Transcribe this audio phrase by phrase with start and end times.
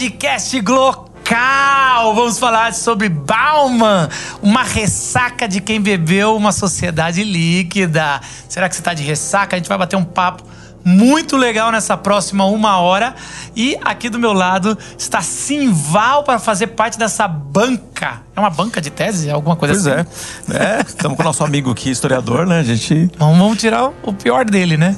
[0.00, 2.14] podcast local.
[2.14, 4.08] Vamos falar sobre Bauman,
[4.40, 8.18] uma ressaca de quem bebeu uma sociedade líquida.
[8.48, 9.56] Será que você tá de ressaca?
[9.56, 10.42] A gente vai bater um papo
[10.82, 13.14] muito legal nessa próxima uma hora.
[13.54, 18.22] E aqui do meu lado está Simval para fazer parte dessa banca.
[18.40, 19.30] É uma banca de tese?
[19.30, 20.08] Alguma coisa pois assim?
[20.46, 20.78] Pois é.
[20.78, 20.80] é.
[20.80, 22.60] Estamos com o nosso amigo aqui, historiador, né?
[22.60, 23.10] A gente.
[23.18, 24.96] Vamos, vamos tirar o pior dele, né?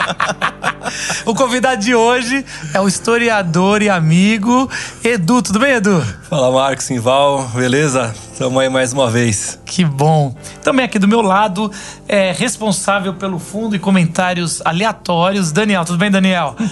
[1.26, 4.70] o convidado de hoje é o historiador e amigo
[5.04, 5.42] Edu.
[5.42, 6.02] Tudo bem, Edu?
[6.30, 7.46] Fala, Marcos, Simval.
[7.48, 8.14] Beleza?
[8.32, 9.58] Estamos aí mais uma vez.
[9.66, 10.34] Que bom.
[10.62, 11.70] Também aqui do meu lado,
[12.08, 15.84] é responsável pelo fundo e comentários aleatórios, Daniel.
[15.84, 16.56] Tudo bem, Daniel?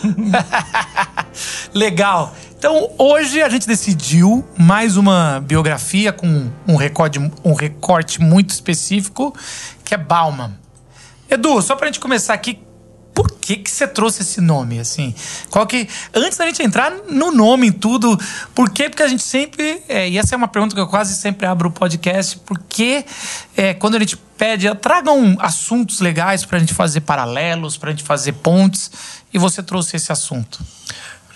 [1.75, 2.35] Legal.
[2.61, 9.35] Então, hoje a gente decidiu mais uma biografia com um recorte, um recorte muito específico,
[9.83, 10.53] que é Bauman.
[11.31, 12.59] Edu, só pra gente começar aqui,
[13.15, 15.15] por que que você trouxe esse nome, assim?
[15.49, 15.89] Qual que...
[16.13, 18.21] Antes da gente entrar no nome, em tudo,
[18.55, 18.91] por quê?
[18.91, 19.83] Porque a gente sempre...
[19.89, 23.07] É, e essa é uma pergunta que eu quase sempre abro o podcast, porque
[23.57, 28.33] é, quando a gente pede, tragam assuntos legais pra gente fazer paralelos, pra gente fazer
[28.33, 28.91] pontes,
[29.33, 30.63] e você trouxe esse assunto.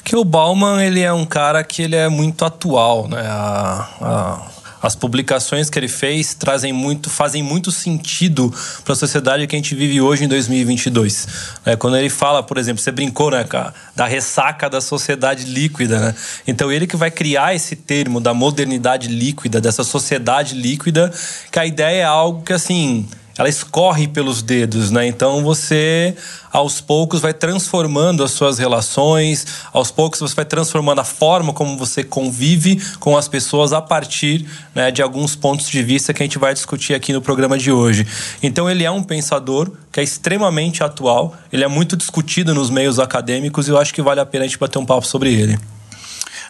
[0.04, 3.22] Porque o Bauman, ele é um cara que ele é muito atual, né?
[3.26, 4.50] A, a,
[4.82, 8.52] as publicações que ele fez trazem muito, fazem muito sentido
[8.84, 11.26] para a sociedade que a gente vive hoje em 2022.
[11.64, 15.98] É, quando ele fala, por exemplo, você brincou, né, cara, da ressaca da sociedade líquida,
[15.98, 16.14] né?
[16.46, 21.10] Então ele que vai criar esse termo da modernidade líquida, dessa sociedade líquida,
[21.50, 25.06] que a ideia é algo que assim ela escorre pelos dedos, né?
[25.06, 26.16] Então você
[26.52, 31.76] aos poucos vai transformando as suas relações, aos poucos você vai transformando a forma como
[31.76, 36.26] você convive com as pessoas a partir né, de alguns pontos de vista que a
[36.26, 38.06] gente vai discutir aqui no programa de hoje.
[38.40, 43.00] Então ele é um pensador que é extremamente atual, ele é muito discutido nos meios
[43.00, 45.58] acadêmicos e eu acho que vale a pena a gente bater um papo sobre ele.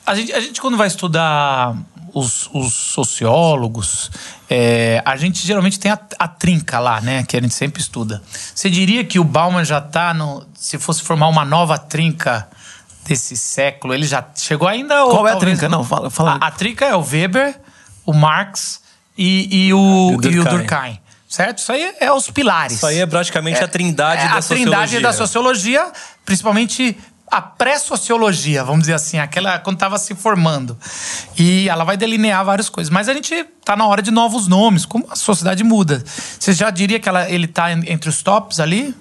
[0.07, 1.75] A gente, a gente quando vai estudar
[2.15, 4.11] os, os sociólogos,
[4.49, 7.25] é, a gente geralmente tem a, a, trinca lá, né?
[7.25, 8.23] Que a gente sempre estuda.
[8.55, 10.47] Você diria que o Bauman já está no.
[10.55, 12.49] Se fosse formar uma nova trinca
[13.05, 14.95] desse século, ele já chegou ainda?
[14.95, 15.69] Qual ou, é a trinca?
[15.69, 16.09] Não, fala.
[16.09, 16.39] fala.
[16.41, 17.59] A, a, trinca é o Weber,
[18.07, 18.81] o Marx
[19.19, 20.37] e, e o, e o Durkheim.
[20.37, 21.01] E o Durkheim
[21.35, 21.59] certo?
[21.59, 22.77] Isso aí é os pilares.
[22.77, 24.63] Isso aí é praticamente é, a trindade é da a sociologia.
[24.63, 25.93] A trindade da sociologia,
[26.25, 26.97] principalmente
[27.31, 30.77] a pré-sociologia, vamos dizer assim, aquela quando estava se formando.
[31.37, 32.91] E ela vai delinear várias coisas.
[32.91, 36.03] Mas a gente está na hora de novos nomes, como a sociedade muda.
[36.39, 38.95] Você já diria que ela, ele está entre os tops ali?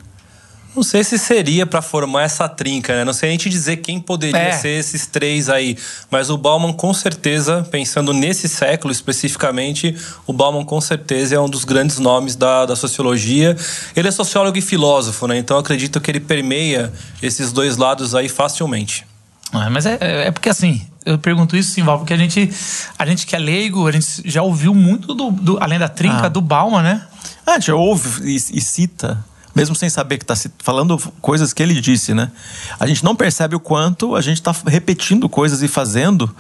[0.76, 3.04] Não sei se seria para formar essa trinca, né?
[3.04, 4.52] Não sei a gente dizer quem poderia é.
[4.52, 5.78] ser esses três aí.
[6.10, 9.96] Mas o Bauman, com certeza, pensando nesse século especificamente,
[10.26, 13.56] o Bauman, com certeza, é um dos grandes nomes da, da sociologia.
[13.96, 15.38] Ele é sociólogo e filósofo, né?
[15.38, 16.92] Então acredito que ele permeia
[17.22, 19.06] esses dois lados aí facilmente.
[19.54, 22.50] É, mas é, é, porque assim, eu pergunto isso, Simval, porque a gente,
[22.98, 26.26] a gente que é leigo, a gente já ouviu muito do, do além da trinca,
[26.26, 26.30] ah.
[26.30, 27.06] do Bauman, né?
[27.46, 29.24] Ah, a gente ouve e, e cita
[29.56, 32.32] mesmo sem saber que está falando coisas que ele disse, né?
[32.80, 36.34] A gente não percebe o quanto a gente está repetindo coisas e fazendo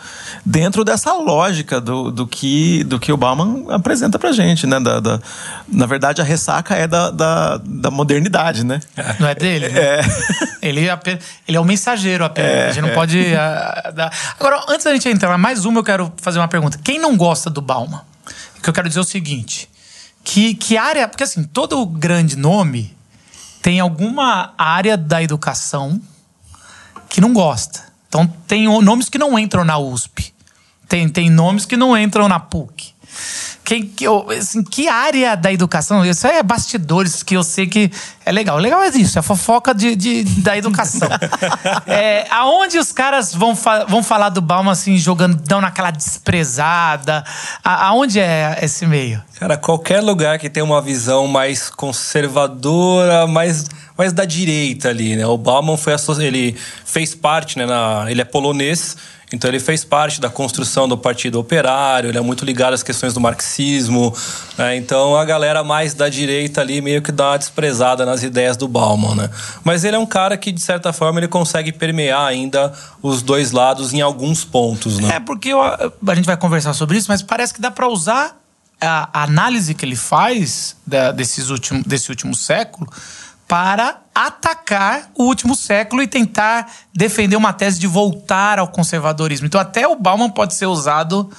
[0.43, 4.79] dentro dessa lógica do, do, que, do que o Bauman apresenta pra gente, né?
[4.79, 5.19] Da, da
[5.67, 8.79] na verdade, a ressaca é da, da, da modernidade, né?
[9.19, 9.69] Não é dele?
[9.69, 9.79] Né?
[9.79, 10.01] É.
[10.61, 10.99] Ele, é,
[11.47, 12.51] ele é o mensageiro apenas.
[12.51, 12.93] É, a gente não é.
[12.93, 13.19] pode.
[13.19, 14.11] Uh, dar...
[14.39, 16.79] Agora, antes da gente entrar mais uma, eu quero fazer uma pergunta.
[16.81, 18.01] Quem não gosta do Bauman?
[18.57, 19.69] O que eu quero dizer é o seguinte.
[20.23, 21.07] Que, que área.
[21.07, 22.95] Porque assim, todo grande nome
[23.63, 25.99] tem alguma área da educação
[27.07, 27.81] que não gosta.
[28.09, 30.33] Então tem nomes que não entram na USP.
[30.87, 32.93] Tem, tem nomes que não entram na PUC.
[33.63, 34.05] Quem, que,
[34.37, 36.05] assim, que área da educação?
[36.05, 37.89] Isso é bastidores que eu sei que
[38.25, 38.57] é legal.
[38.57, 41.07] O legal é isso, é fofoca de, de da educação.
[41.87, 47.23] é, aonde os caras vão, fa vão falar do Bauman assim, jogando, dão naquela desprezada?
[47.63, 49.21] A, aonde é esse meio?
[49.39, 53.65] Cara, qualquer lugar que tem uma visão mais conservadora, mais,
[53.97, 55.25] mais da direita ali, né?
[55.25, 57.65] O Bauman foi ele fez parte, né?
[57.65, 58.97] Na, ele é polonês
[59.33, 63.15] então ele fez parte da construção do Partido Operário, ele é muito ligado às questões
[63.15, 64.15] do marxismo.
[64.55, 64.77] Né?
[64.77, 68.67] Então a galera mais da direita ali meio que dá uma desprezada nas ideias do
[68.67, 69.15] Bauman.
[69.15, 69.29] Né?
[69.63, 72.71] Mas ele é um cara que, de certa forma, ele consegue permear ainda
[73.01, 74.99] os dois lados em alguns pontos.
[74.99, 75.15] Né?
[75.15, 78.37] É, porque eu, a gente vai conversar sobre isso, mas parece que dá para usar
[78.79, 82.87] a análise que ele faz da, desses último, desse último século
[83.53, 89.45] para atacar o último século e tentar defender uma tese de voltar ao conservadorismo.
[89.45, 91.29] Então, até o Bauman pode ser usado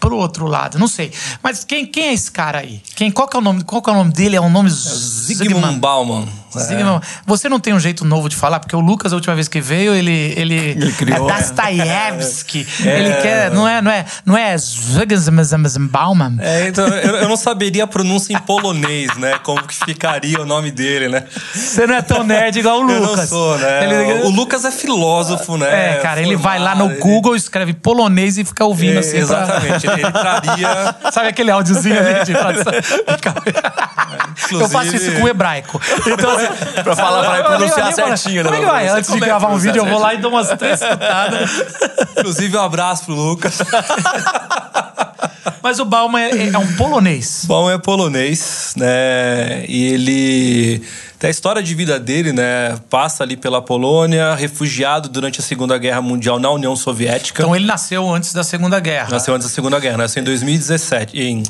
[0.00, 1.12] pro outro lado, não sei.
[1.42, 2.82] Mas quem, quem é esse cara aí?
[2.96, 4.36] Quem, qual, que é o nome, qual que é o nome dele?
[4.36, 4.70] É um nome...
[4.70, 6.26] É Zygmunt Bauman.
[6.50, 7.00] Sigma.
[7.26, 8.60] Você não tem um jeito novo de falar?
[8.60, 10.34] Porque o Lucas, a última vez que veio, ele.
[10.36, 11.36] Ele, Ele criou, é é.
[11.38, 12.66] Dostoiévski.
[12.80, 13.50] Ele quer.
[13.50, 13.80] Não é.
[13.82, 14.04] Não é.
[14.24, 14.56] Não é.
[16.42, 19.38] É, então, eu, eu não saberia a pronúncia em polonês, né?
[19.42, 21.24] Como que ficaria o nome dele, né?
[21.54, 23.16] Você não é tão nerd igual o Eu Lucas.
[23.18, 23.84] não sou, né?
[23.84, 25.92] Ele- O Lucas é filósofo, né?
[25.92, 29.10] É, cara, ele vai lá no Google, escreve polonês e fica ouvindo É, assim.
[29.26, 29.86] pra- exatamente.
[29.86, 30.94] Ele, ele traria.
[31.12, 32.32] Sabe aquele áudiozinho ali de
[34.34, 34.60] tradução?
[34.60, 35.80] Eu faço isso com o hebraico.
[36.06, 36.46] Então, assim,
[36.82, 38.50] Pra falar, pra pronunciar certinho, né?
[38.50, 38.88] Como é que vai?
[38.88, 41.50] Antes de é gravar um vídeo, eu vou lá e dou umas três escutadas.
[42.16, 43.58] Inclusive, um abraço pro Lucas.
[45.62, 47.44] Mas o Bauman é, é um polonês.
[47.46, 49.64] Bom, é polonês, né?
[49.66, 50.82] E ele.
[51.18, 52.76] Tem a história de vida dele, né?
[52.88, 57.42] Passa ali pela Polônia, refugiado durante a Segunda Guerra Mundial na União Soviética.
[57.42, 59.08] Então ele nasceu antes da Segunda Guerra.
[59.10, 61.18] Nasceu antes da Segunda Guerra, nasceu em 2017.
[61.20, 61.42] Em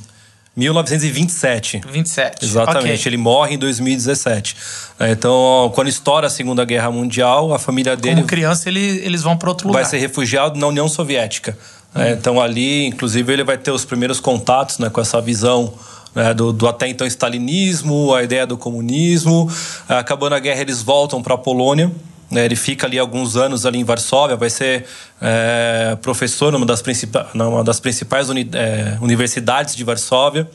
[0.59, 1.81] 1927.
[1.91, 2.45] 27.
[2.45, 3.03] Exatamente, Ok.
[3.07, 4.57] ele morre em 2017.
[4.99, 9.23] É, Então, quando estoura a Segunda Guerra Mundial, a família dele Como criança, ele, eles
[9.23, 9.83] vão para outro lugar.
[9.83, 11.57] vai ser refugiado na União Soviética.
[11.95, 15.73] É, então ali, inclusive, ele vai ter os primeiros contatos né, com essa visão
[16.15, 19.51] né, do, do até então stalinismo, a ideia do comunismo.
[19.89, 21.91] É, Acabando a guerra, eles voltam para a Polônia.
[22.31, 24.87] Né, ele fica ali alguns anos ali em Varsóvia, vai ser
[25.21, 30.49] é, professor numa das, principais, numa das principais uni- é, universidades de Varsóvia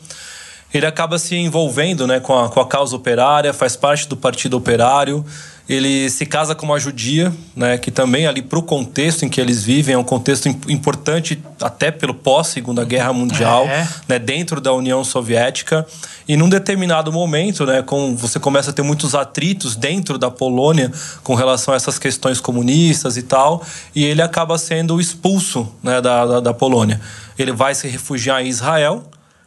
[0.73, 4.57] ele acaba se envolvendo né, com, a, com a causa operária, faz parte do Partido
[4.57, 5.23] Operário.
[5.67, 9.39] Ele se casa com uma judia, né, que também ali para o contexto em que
[9.39, 13.87] eles vivem é um contexto im- importante até pelo pós Segunda Guerra Mundial, É.
[14.07, 15.87] né, dentro da União Soviética.
[16.27, 20.91] E num determinado momento, né, com, você começa a ter muitos atritos dentro da Polônia
[21.23, 23.63] com relação a essas questões comunistas e tal,
[23.95, 26.99] e ele acaba sendo expulso né, da, da, da Polônia.
[27.39, 29.03] Ele vai se refugiar em Israel.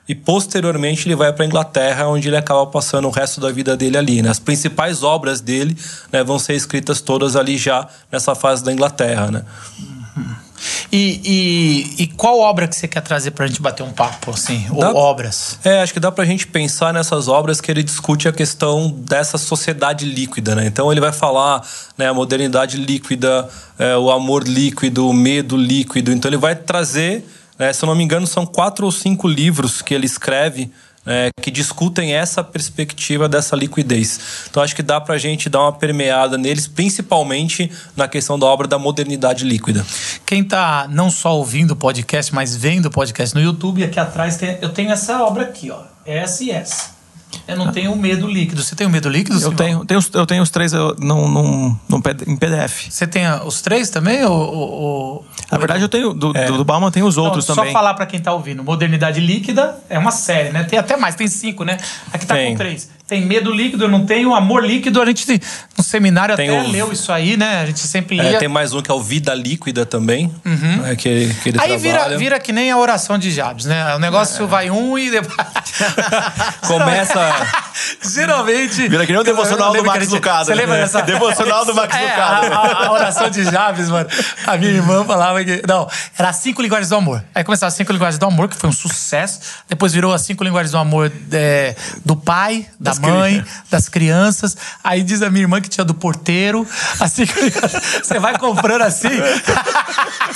[0.08, 3.76] E posteriormente ele vai para a Inglaterra, onde ele acaba passando o resto da vida
[3.76, 4.23] dele ali.
[4.23, 4.31] Né?
[4.31, 5.76] As principais obras dele
[6.12, 9.31] né, vão ser escritas todas ali já nessa fase da Inglaterra.
[9.31, 9.43] Né?
[10.91, 11.20] E,
[11.99, 14.64] e, e qual obra que você quer trazer pra gente bater um papo, assim?
[14.79, 15.58] Dá- Ou obras?
[15.64, 19.37] É, acho que dá pra gente pensar nessas obras que ele discute a questão dessa
[19.37, 20.67] sociedade líquida, né?
[20.67, 21.62] Então ele vai falar
[21.99, 23.49] né, a modernidade líquida,
[23.79, 26.12] é, o amor líquido, o medo líquido.
[26.12, 29.82] Então ele vai trazer, né, se eu não me engano, são quatro ou cinco livros
[29.82, 30.70] que ele escreve
[31.06, 34.49] né, que discutem essa perspectiva dessa liquidez.
[34.50, 38.67] Então acho que dá pra gente dar uma permeada neles, principalmente na questão da obra
[38.67, 39.87] da modernidade líquida.
[40.26, 44.37] Quem tá não só ouvindo o podcast, mas vendo o podcast no YouTube, aqui atrás
[44.37, 45.82] tem, eu tenho essa obra aqui, ó.
[46.05, 46.95] Essa e essa.
[47.46, 48.62] Eu não tenho medo líquido.
[48.62, 49.40] Você tem o medo líquido?
[49.40, 52.88] Eu tenho, tenho, os- eu tenho os três eu, num, num, num em PDF.
[52.90, 54.25] Você tem os três também?
[54.25, 56.12] Ou, ou- Na verdade, eu tenho.
[56.12, 57.73] Do, do, do Bauman tem os outros Não, também.
[57.73, 58.64] Só falar pra quem tá ouvindo.
[58.64, 60.64] Modernidade Líquida é uma série, né?
[60.64, 61.78] Tem até mais, tem cinco, né?
[62.12, 62.50] Aqui tá Tem.
[62.52, 62.88] com três.
[63.08, 64.35] Tem Medo Líquido, eu não tenho.
[64.35, 65.41] Amor Líquido, a gente
[65.79, 67.61] no seminário Tem até o- leu isso aí, né?
[67.61, 68.38] A gente sempre É, lia.
[68.41, 71.64] tem mais um que é o Vida Líquida também, né, que, que ele Uhum.
[71.64, 73.94] Aí vira, vira que nem a oração de Jabes, né?
[73.94, 75.37] O negócio vai um e depois.
[76.67, 77.47] Começa-
[78.03, 78.88] Geralmente.
[78.88, 80.62] Vira que nem o devocional Eu do Max gente- Lucado, Você né?
[80.62, 81.03] lembra dessa?
[81.06, 82.47] Devocional do Max É, Lucado.
[82.47, 84.08] A, a- a oração de Jabes, mano.
[84.47, 85.62] A minha irmã falava que.
[85.67, 85.88] Não,
[86.19, 87.22] era as cinco linguagens do amor.
[87.34, 89.41] Aí começava as cinco linguagens do amor, que foi um sucesso.
[89.69, 93.88] Depois virou as cinco linguagens do amor é, do pai, da Das mãe, cri- das
[93.88, 94.56] crianças.
[94.82, 96.67] Aí diz a minha irmã que tinha do porteiro.
[97.00, 97.82] As cinco linguagens.
[98.03, 99.08] Você vai comprando assim.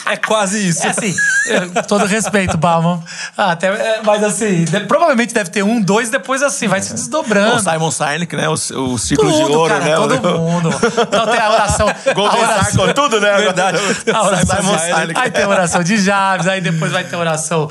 [0.07, 0.87] É quase isso.
[0.87, 1.14] É assim,
[1.47, 3.02] eu- todo respeito, Bauman.
[3.37, 6.95] Ah, até, é, mas assim, provavelmente deve ter um, dois, depois assim, vai se O
[6.95, 7.61] desdobrando.
[7.61, 8.49] Simon Sinek, né?
[8.49, 9.95] Os, os ciclos Tudo, de ouro, cara, né?
[9.97, 10.71] todo O- mundo.
[11.02, 11.87] Então tem a oração.
[12.14, 13.33] Golden Circle, tudo, né?
[13.37, 13.79] Verdade.
[14.12, 15.12] a oração Simon de- Sinek.
[15.21, 17.69] Aí tem a oração de Javes, aí depois vai ter a oração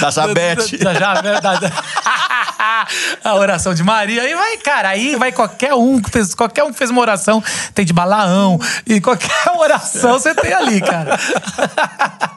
[0.00, 0.76] Da Zabete.
[0.78, 1.72] Da, da, da- da-
[3.24, 4.22] a oração de Maria.
[4.22, 7.42] Aí vai, cara, aí vai qualquer um que fez, qualquer um que fez uma oração,
[7.74, 11.18] tem de Balaão, e qualquer oração você tem ali, cara.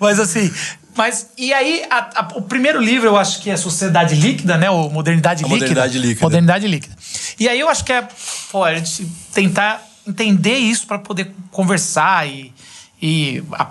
[0.00, 0.52] Mas assim,
[0.96, 4.70] mas e aí a- a- o primeiro livro eu acho que é Sociedade Líquida, né?
[4.70, 5.54] O Modernidade A Líquida.
[5.66, 6.20] Modernidade Líquida.
[6.26, 6.96] Modernidade Líquida.
[7.38, 8.06] E aí eu acho que é,
[8.50, 12.52] pô, a gente tentar entender isso para poder conversar e,
[13.00, 13.66] e a,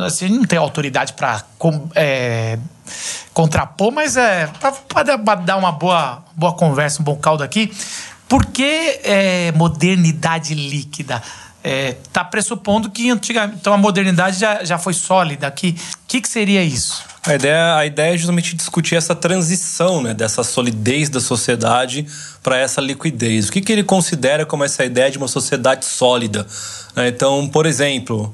[0.00, 1.44] assim, não tem autoridade para
[3.32, 4.50] contrapor, mas é
[4.88, 7.72] para dar uma boa, boa conversa, um bom caldo aqui.
[8.28, 11.22] Por que é, modernidade líquida?
[11.62, 13.58] É, tá pressupondo que antigamente.
[13.60, 15.48] Então a modernidade já, já foi sólida.
[15.48, 15.74] O que,
[16.06, 17.02] que, seria isso?
[17.24, 22.06] A ideia, a ideia é justamente discutir essa transição né, dessa solidez da sociedade
[22.40, 23.48] para essa liquidez.
[23.48, 26.46] O que, que ele considera como essa ideia de uma sociedade sólida?
[26.94, 27.08] né?
[27.08, 28.32] Então, por exemplo,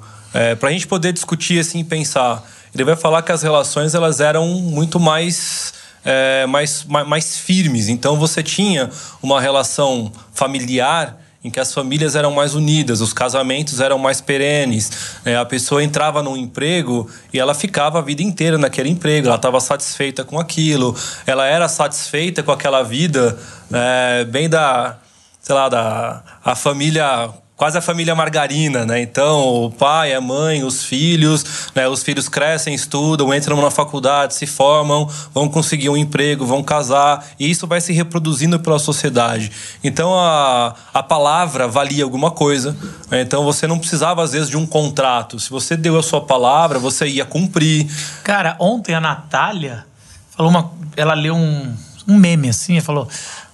[0.59, 2.43] para a gente poder discutir assim e pensar,
[2.75, 5.75] ele vai falar que as relações elas eram muito mais
[6.05, 7.89] é, mais, mais, mais firmes.
[7.89, 8.91] Então você tinha
[9.23, 14.91] uma relação familiar em que as famílias eram mais unidas, os casamentos eram mais perenes.
[15.25, 15.37] Né?
[15.37, 19.59] A pessoa entrava num emprego e ela ficava a vida inteira naquele emprego, ela estava
[19.59, 20.97] satisfeita com aquilo,
[21.27, 23.37] ela era satisfeita com aquela vida,
[23.73, 24.99] é, bem da,
[25.41, 27.29] sei lá, da a família
[27.63, 29.01] quase a família margarina, né?
[29.01, 31.87] Então, o pai, a mãe, os filhos, né?
[31.87, 37.25] Os filhos crescem, estudam, entram na faculdade, se formam, vão conseguir um emprego, vão casar,
[37.39, 39.53] e isso vai se reproduzindo pela sociedade.
[39.85, 42.77] Então, a, a palavra valia alguma coisa.
[43.09, 43.21] Né?
[43.21, 45.39] Então, você não precisava, às vezes, de um contrato.
[45.39, 47.89] Se você deu a sua palavra, você ia cumprir.
[48.25, 49.87] Cara, ontem a Natália
[50.37, 50.73] falou uma.
[50.97, 51.77] Ela leu um,
[52.09, 53.07] um meme assim, e falou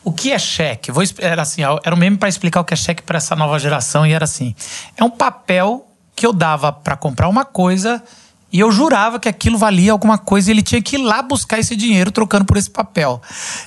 [0.08, 0.90] o que é cheque?
[0.90, 3.58] Vou, era assim, era um meme para explicar o que é cheque para essa nova
[3.58, 4.54] geração e era assim:
[4.96, 5.86] é um papel
[6.16, 8.02] que eu dava para comprar uma coisa
[8.50, 11.58] e eu jurava que aquilo valia alguma coisa e ele tinha que ir lá buscar
[11.58, 13.20] esse dinheiro trocando por esse papel.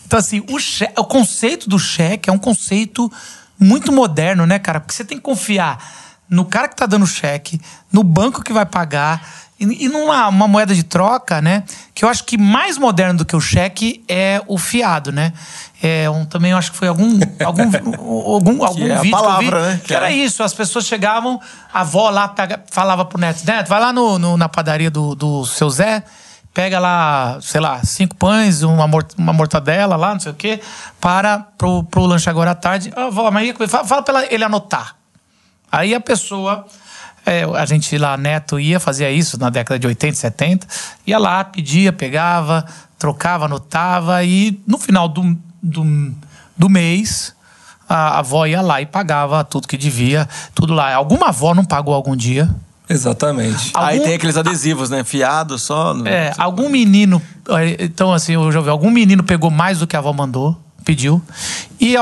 [0.05, 3.11] Então assim, o, cheque, o conceito do cheque é um conceito
[3.59, 4.79] muito moderno, né, cara?
[4.79, 5.77] Porque você tem que confiar
[6.27, 9.21] no cara que tá dando cheque, no banco que vai pagar
[9.61, 11.63] e, e numa uma moeda de troca, né?
[11.93, 15.31] Que eu acho que mais moderno do que o cheque é o fiado, né?
[15.83, 17.63] É um, também eu acho que foi algum algum
[18.27, 19.81] algum, algum é vídeo palavra, que vi, né?
[19.85, 20.15] que era É.
[20.15, 20.43] isso.
[20.43, 21.39] As pessoas chegavam,
[21.73, 25.15] a avó lá pega, falava pro neto, neto, vai lá no, no- na padaria do,
[25.15, 26.03] do seu Zé,
[26.53, 28.85] pega lá, sei lá, cinco pães, uma,
[29.17, 30.59] uma mortadela lá, não sei o quê,
[30.99, 32.91] para pro, pro lanche agora à tarde.
[32.95, 34.95] Ah, vó, mas fala, fala pra ele anotar.
[35.71, 36.65] Aí a pessoa,
[37.25, 40.67] é, a gente lá, neto, ia, fazia isso na década de 80, 70,
[41.05, 42.65] ia lá, pedia, pegava,
[42.97, 46.11] trocava, anotava e no final do, do,
[46.57, 47.33] do mês
[47.87, 50.93] a avó ia lá e pagava tudo que devia, tudo lá.
[50.95, 52.49] Alguma avó não pagou algum dia?
[52.89, 53.71] Exatamente.
[53.73, 55.03] Aí Algum- tem aqueles adesivos, né?
[55.03, 55.93] Fiado só.
[55.93, 57.21] no- É, algum menino.
[57.79, 61.21] Então, assim, eu já vi, algum menino pegou mais do que a avó mandou, pediu.
[61.79, 61.95] E,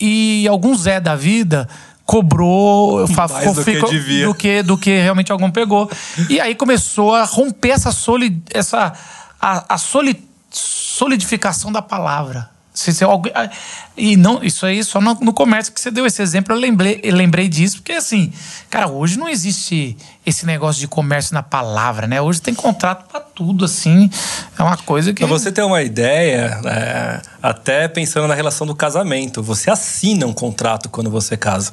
[0.00, 1.68] e algum Zé da vida
[2.04, 4.26] cobrou fa- Mais do que ficou- devia.
[4.26, 5.90] do que do que realmente algum pegou.
[6.28, 8.92] E aí começou a romper essa soli, essa
[9.40, 12.50] a, a soli, solidificação da palavra.
[12.74, 13.50] Se, se ah,
[13.96, 16.98] e não, isso aí só no, no comércio que você deu esse exemplo, eu lembrei,
[17.04, 18.32] eu lembrei disso, porque assim,
[18.68, 22.20] cara, hoje não existe esse negócio de comércio na palavra, né?
[22.20, 24.10] Hoje tem contrato pra tudo, assim.
[24.58, 25.24] É uma coisa que.
[25.24, 30.32] Pra você ter uma ideia, é, até pensando na relação do casamento, você assina um
[30.32, 31.72] contrato quando você casa.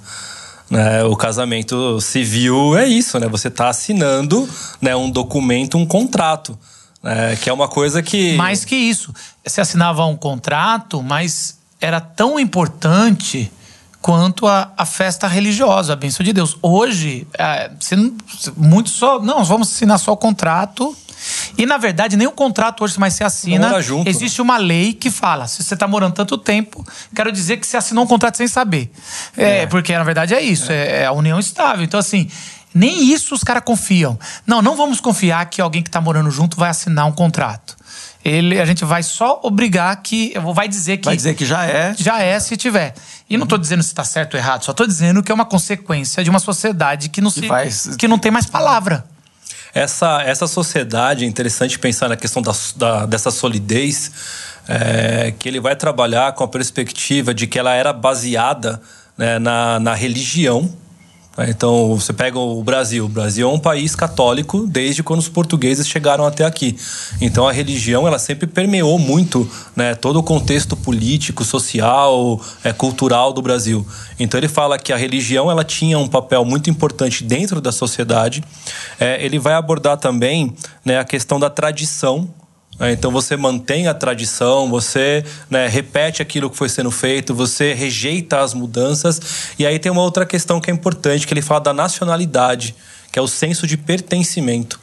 [0.70, 1.04] né?
[1.04, 3.28] o casamento civil é isso, né?
[3.28, 4.48] Você está assinando
[4.80, 6.56] né, um documento, um contrato.
[7.04, 7.36] Né?
[7.36, 8.36] que é uma coisa que.
[8.36, 9.14] Mais que isso.
[9.46, 13.52] Você assinava um contrato, mas era tão importante
[14.02, 16.58] quanto a, a festa religiosa, a bênção de Deus.
[16.62, 17.96] Hoje, é, você
[18.56, 19.22] muitos só.
[19.22, 20.96] Não, vamos assinar só o contrato.
[21.56, 23.80] E, na verdade, nem o contrato hoje mais se assina.
[23.82, 24.10] Junto, né?
[24.10, 27.78] Existe uma lei que fala: se você está morando tanto tempo, quero dizer que você
[27.78, 28.92] assinou um contrato sem saber.
[29.38, 30.72] É, Porque, na verdade, é isso.
[30.72, 31.84] É, é a união estável.
[31.84, 32.30] Então, assim.
[32.74, 34.18] Nem isso os caras confiam.
[34.48, 37.76] Não, não vamos confiar que alguém que está morando junto vai assinar um contrato.
[38.24, 40.34] Ele, a gente vai só obrigar que.
[40.54, 41.06] Vai dizer que.
[41.06, 41.94] Vai dizer que já é.
[41.98, 42.94] Já é se tiver.
[43.30, 45.46] E não estou dizendo se está certo ou errado, só estou dizendo que é uma
[45.46, 49.06] consequência de uma sociedade que não, se, faz- que não tem mais palavra.
[49.74, 54.12] Essa, essa sociedade, é interessante pensar na questão da, da- dessa solidez,
[54.68, 58.82] é, que ele vai trabalhar com a perspectiva de que ela era baseada
[59.18, 60.72] né, na, na religião.
[61.38, 61.48] Né?
[61.50, 63.06] Então, você pega o Brasil.
[63.06, 66.78] O Brasil é um país católico desde quando os portugueses chegaram até aqui.
[67.20, 73.34] Então, a religião ela sempre permeou muito né, todo o contexto político, social, é, cultural
[73.34, 73.86] do Brasil.
[74.20, 78.44] Então, ele fala que a religião ela tinha um papel muito importante dentro da sociedade.
[79.00, 82.30] É, ele vai abordar também né, a questão da tradição
[82.82, 82.92] né?
[82.92, 88.40] Então você mantém a tradição, você né, repete aquilo que foi sendo feito, você rejeita
[88.40, 89.22] as mudanças.
[89.60, 92.76] E aí tem uma outra questão que é importante, que ele fala da nacionalidade,
[93.12, 94.80] que é o senso de pertencimento.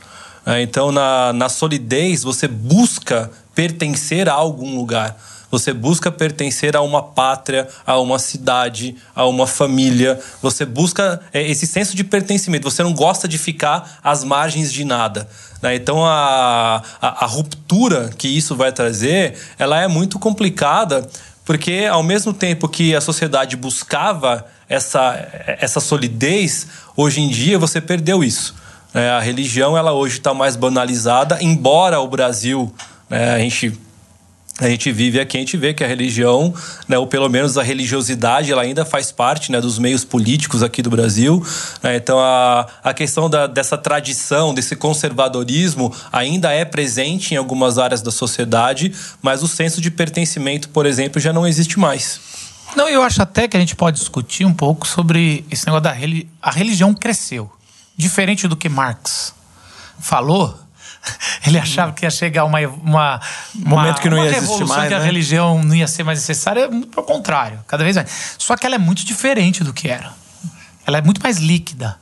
[0.47, 0.62] né?
[0.62, 5.17] Então, na, na solidez, você busca pertencer a algum lugar.
[5.50, 10.21] Você busca pertencer a uma pátria, a uma cidade, a uma família.
[10.43, 12.71] Você busca é, esse senso de pertencimento.
[12.71, 15.26] Você não gosta de ficar às margens de nada.
[15.62, 15.75] né?
[15.75, 21.09] Então a, a, a ruptura que isso vai trazer, ela é muito complicada,
[21.47, 25.17] porque ao mesmo tempo que a sociedade buscava essa,
[25.61, 28.55] essa solidez, hoje em dia você perdeu isso.
[28.93, 29.12] né?
[29.12, 32.71] A religião ela hoje está mais banalizada, embora o Brasil,
[33.09, 33.73] né, a gente
[34.61, 36.53] a gente vive aqui, a gente vê que a religião,
[36.88, 40.83] né, ou pelo menos a religiosidade, ela ainda faz parte né, dos meios políticos aqui
[40.83, 41.41] do Brasil.
[41.81, 41.97] Né?
[41.97, 48.03] Então, a, a questão da, dessa tradição, desse conservadorismo, ainda é presente em algumas áreas
[48.03, 52.21] da sociedade, mas o senso de pertencimento, por exemplo, já não existe mais.
[52.75, 55.93] Não, eu acho até que a gente pode discutir um pouco sobre esse negócio da
[55.93, 57.50] religi a religião cresceu.
[57.97, 59.35] Diferente do que Marx
[60.00, 60.59] falou,
[61.47, 63.21] ele achava que ia chegar uma, uma
[63.55, 65.05] momento uma, que não ia existir mais, que a né?
[65.05, 68.37] religião não ia ser mais necessária, muito pelo contrário, cada vez mais.
[68.38, 70.12] Só que ela é muito diferente do que era.
[70.87, 71.99] Ela é muito mais líquida.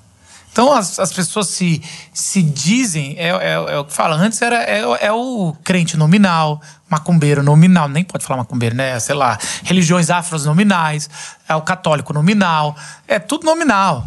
[0.57, 1.83] Então as, as pessoas se,
[2.15, 6.63] se dizem, é, é, é o que fala, antes era, é, é, o crente nominal,
[6.89, 8.99] macumbeiro nominal, nem pode falar macumbeiro, né?
[8.99, 11.11] Sei lá, religiões afros nominais,
[11.47, 12.75] é o católico nominal,
[13.07, 14.07] é tudo nominal.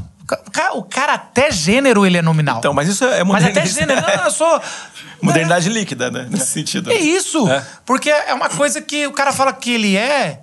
[0.76, 2.60] O cara, até gênero ele é nominal.
[2.60, 3.60] Então, mas isso é Mas modernidade.
[3.60, 4.62] até gênero, não, eu sou.
[5.22, 6.28] modernidade líquida, né?
[6.30, 6.92] Nesse sentido.
[6.92, 7.48] É isso.
[7.50, 7.66] É.
[7.86, 10.42] Porque é uma coisa que o cara fala que ele é,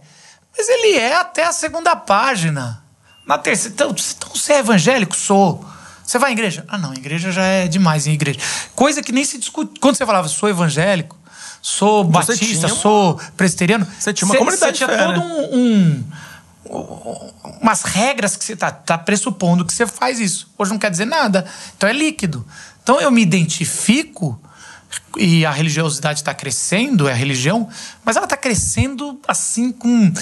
[0.57, 2.83] mas ele é até a segunda página.
[3.27, 3.75] Na terceira.
[3.75, 5.17] Então, então você é evangélico?
[5.17, 5.65] Sou.
[6.05, 6.65] Você vai à igreja?
[6.69, 8.39] Ah, não, igreja já é demais em igreja.
[8.75, 9.81] Coisa que nem se discute.
[9.81, 11.19] Quando você falava, sou evangélico,
[11.61, 13.85] sou Você batista, uma- sou presbiteriano.
[13.99, 15.19] Você tinha uma comunidade Você tinha todo né?
[15.19, 16.05] um, um-
[17.61, 20.51] umas regras que você tá, tá pressupondo que você faz isso.
[20.59, 21.47] Hoje não quer dizer nada.
[21.77, 22.47] Então é líquido.
[22.83, 24.41] Então eu me identifico
[25.17, 27.69] e a religiosidade está crescendo, é a religião,
[28.05, 30.13] mas ela está crescendo assim com,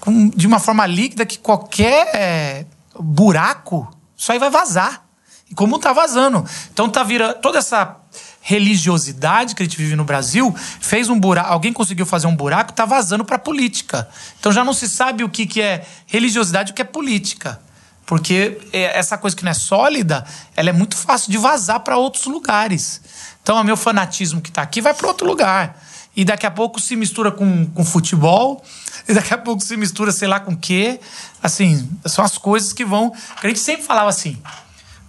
[0.00, 2.66] com- de uma forma líquida que qualquer é,
[2.98, 5.04] buraco isso aí vai vazar.
[5.50, 6.44] E como está vazando.
[6.72, 7.96] Então tá virando toda essa
[8.42, 12.72] religiosidade que a gente vive no Brasil fez um buraco, alguém conseguiu fazer um buraco,
[12.72, 14.08] está vazando para política.
[14.38, 17.60] Então já não se sabe o que, que é religiosidade e o que é política.
[18.04, 21.96] Porque é, essa coisa que não é sólida, ela é muito fácil de vazar para
[21.96, 23.00] outros lugares.
[23.42, 25.80] Então, o meu fanatismo que está aqui vai para outro lugar.
[26.14, 28.62] E daqui a pouco se mistura com, com futebol,
[29.08, 31.00] e daqui a pouco se mistura sei lá com o quê.
[31.42, 33.12] Assim, são as coisas que vão.
[33.42, 34.36] A gente sempre falava assim: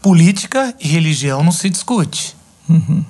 [0.01, 2.35] política e religião não se discute.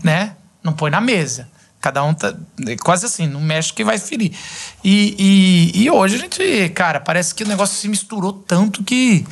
[0.04, 0.36] Né?
[0.64, 1.48] Não põe na mesa.
[1.82, 2.34] Cada um tá.
[2.68, 4.32] é Quase assim, não mexe que vai ferir.
[4.84, 9.26] E, e, e hoje a gente, cara, parece que o negócio se misturou tanto que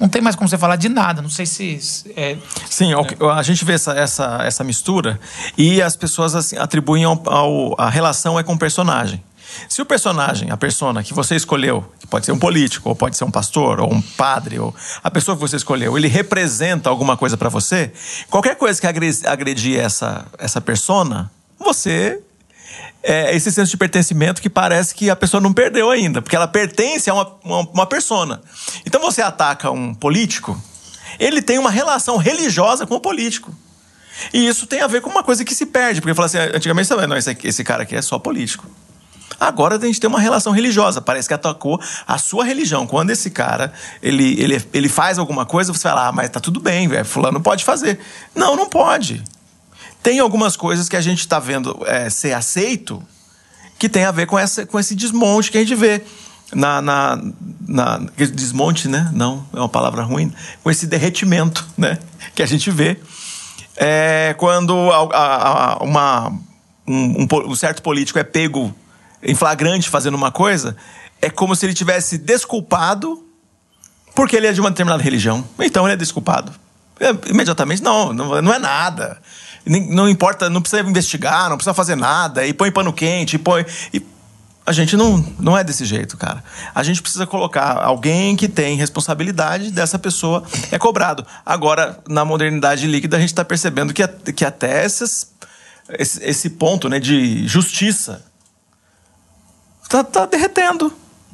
[0.00, 1.20] não tem mais como você falar de nada.
[1.20, 1.78] Não sei se.
[2.16, 2.36] É,
[2.70, 5.20] Sim, ao- a gente vê essa, essa, essa mistura
[5.56, 9.22] e as pessoas assim, atribuem ao, ao- a relação é com o personagem.
[9.68, 13.16] Se o personagem, a persona que você escolheu, que pode ser um político, ou pode
[13.16, 17.16] ser um pastor, ou um padre, ou a pessoa que você escolheu, ele representa alguma
[17.16, 17.92] coisa pra você,
[18.30, 22.20] qualquer coisa que agre- agredir essa, essa persona, você
[23.02, 26.48] é esse senso de pertencimento que parece que a pessoa não perdeu ainda, porque ela
[26.48, 28.40] pertence a uma, uma, uma persona.
[28.84, 30.60] Então você ataca um político,
[31.18, 33.54] ele tem uma relação religiosa com o político.
[34.32, 36.88] E isso tem a ver com uma coisa que se perde, porque fala assim, antigamente
[36.88, 38.66] você não, esse, esse cara aqui é só político.
[39.40, 42.86] Agora a gente tem uma relação religiosa, parece que atacou a sua religião.
[42.86, 43.72] Quando esse cara,
[44.02, 47.40] ele, ele, ele faz alguma coisa, você fala, ah, mas tá tudo bem, velho, fulano
[47.40, 47.98] pode fazer.
[48.34, 49.22] Não, não pode.
[50.02, 53.02] Tem algumas coisas que a gente está vendo é, ser aceito
[53.78, 56.02] que tem a ver com, essa, com esse desmonte que a gente vê.
[56.52, 57.20] Na, na,
[57.68, 59.10] na- desmonte, né?
[59.12, 60.32] Não, é uma palavra ruim.
[60.64, 61.98] Com esse derretimento, né?
[62.34, 62.98] Que a gente vê.
[63.76, 66.32] É, quando a- a- uma,
[66.86, 68.74] um, um um certo político é pego
[69.22, 70.76] em flagrante fazendo uma coisa,
[71.20, 73.24] é como se ele tivesse desculpado
[74.14, 75.44] porque ele é de uma determinada religião.
[75.60, 76.52] Então ele é desculpado.
[76.98, 79.18] É, imediatamente, não, não, não é nada.
[79.64, 83.64] Não importa, não precisa investigar, não precisa fazer nada, e põe pano quente, e põe.
[83.94, 84.04] e-
[84.66, 86.44] a gente não, não é desse jeito, cara.
[86.74, 91.24] A gente precisa colocar alguém que tem responsabilidade dessa pessoa é cobrado.
[91.46, 95.32] Agora, na modernidade líquida, a gente está percebendo que, que até esses,
[95.96, 98.22] esse, esse ponto né, de justiça
[99.88, 100.86] tá, tá derretendo.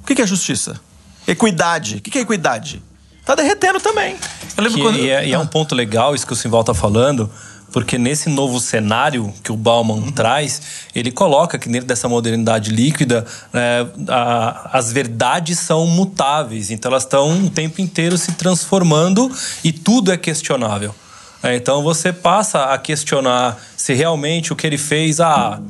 [0.02, 0.80] O que, que é justiça?
[1.26, 1.96] Equidade.
[1.96, 2.82] O que, que é equidade?
[3.24, 4.16] Tá derretendo também.
[4.56, 4.98] eu lembro Que- quando.
[4.98, 7.30] e, é, e é um ponto legal isso que o Simval está falando,
[7.72, 10.60] porque nesse novo cenário que o Bauman traz,
[10.94, 17.04] ele coloca que dentro dessa modernidade líquida, né, a- as verdades são mutáveis, então elas
[17.04, 19.32] estão o tempo inteiro se transformando
[19.64, 20.94] e tudo é questionável.
[21.42, 25.60] É, então você passa a questionar se realmente o que ele fez, ah,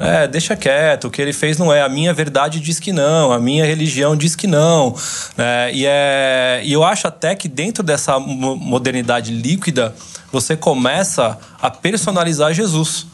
[0.00, 1.82] é, deixa quieto, o que ele fez não é.
[1.82, 4.96] A minha verdade diz que não, a minha religião diz que não.
[5.36, 5.72] né?
[5.74, 9.94] e, é, e eu acho até que dentro dessa mo- modernidade líquida,
[10.32, 13.06] você começa a personalizar Jesus.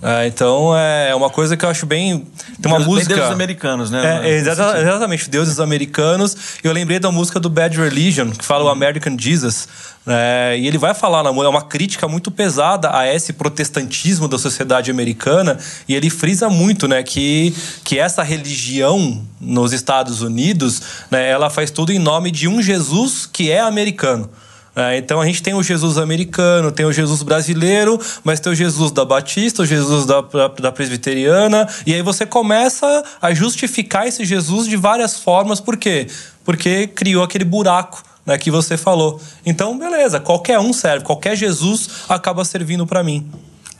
[0.00, 2.24] É, então é uma coisa que eu acho bem.
[2.62, 3.14] Tem uma Deus- música.
[3.14, 4.22] deuses americanos, né?
[4.24, 6.36] É, é, exata- exatamente, deuses americanos.
[6.62, 9.66] Eu lembrei da música do Bad Religion, que fala o American Jesus.
[10.06, 10.56] né?
[10.58, 14.90] e ele vai falar, na é uma crítica muito pesada a esse protestantismo da sociedade
[14.90, 15.58] americana.
[15.88, 20.80] E ele frisa muito né, que, que essa religião nos Estados Unidos,
[21.10, 24.30] né, ela faz tudo em nome de um Jesus que é americano.
[24.78, 28.54] É, então a gente tem o Jesus americano, tem o Jesus brasileiro, mas tem o
[28.54, 34.06] Jesus da Batista, o Jesus da, da, da presbiteriana, e aí você começa a justificar
[34.06, 36.06] esse Jesus de várias formas, por quê?
[36.44, 39.20] Porque criou aquele buraco né, que você falou.
[39.44, 43.28] Então, beleza, qualquer um serve, qualquer Jesus acaba servindo para mim.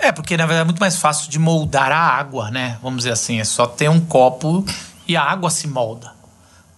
[0.00, 2.76] É, porque na verdade é muito mais fácil de moldar a água, né?
[2.82, 4.64] Vamos dizer assim, é só ter um copo
[5.06, 6.17] e a água se molda.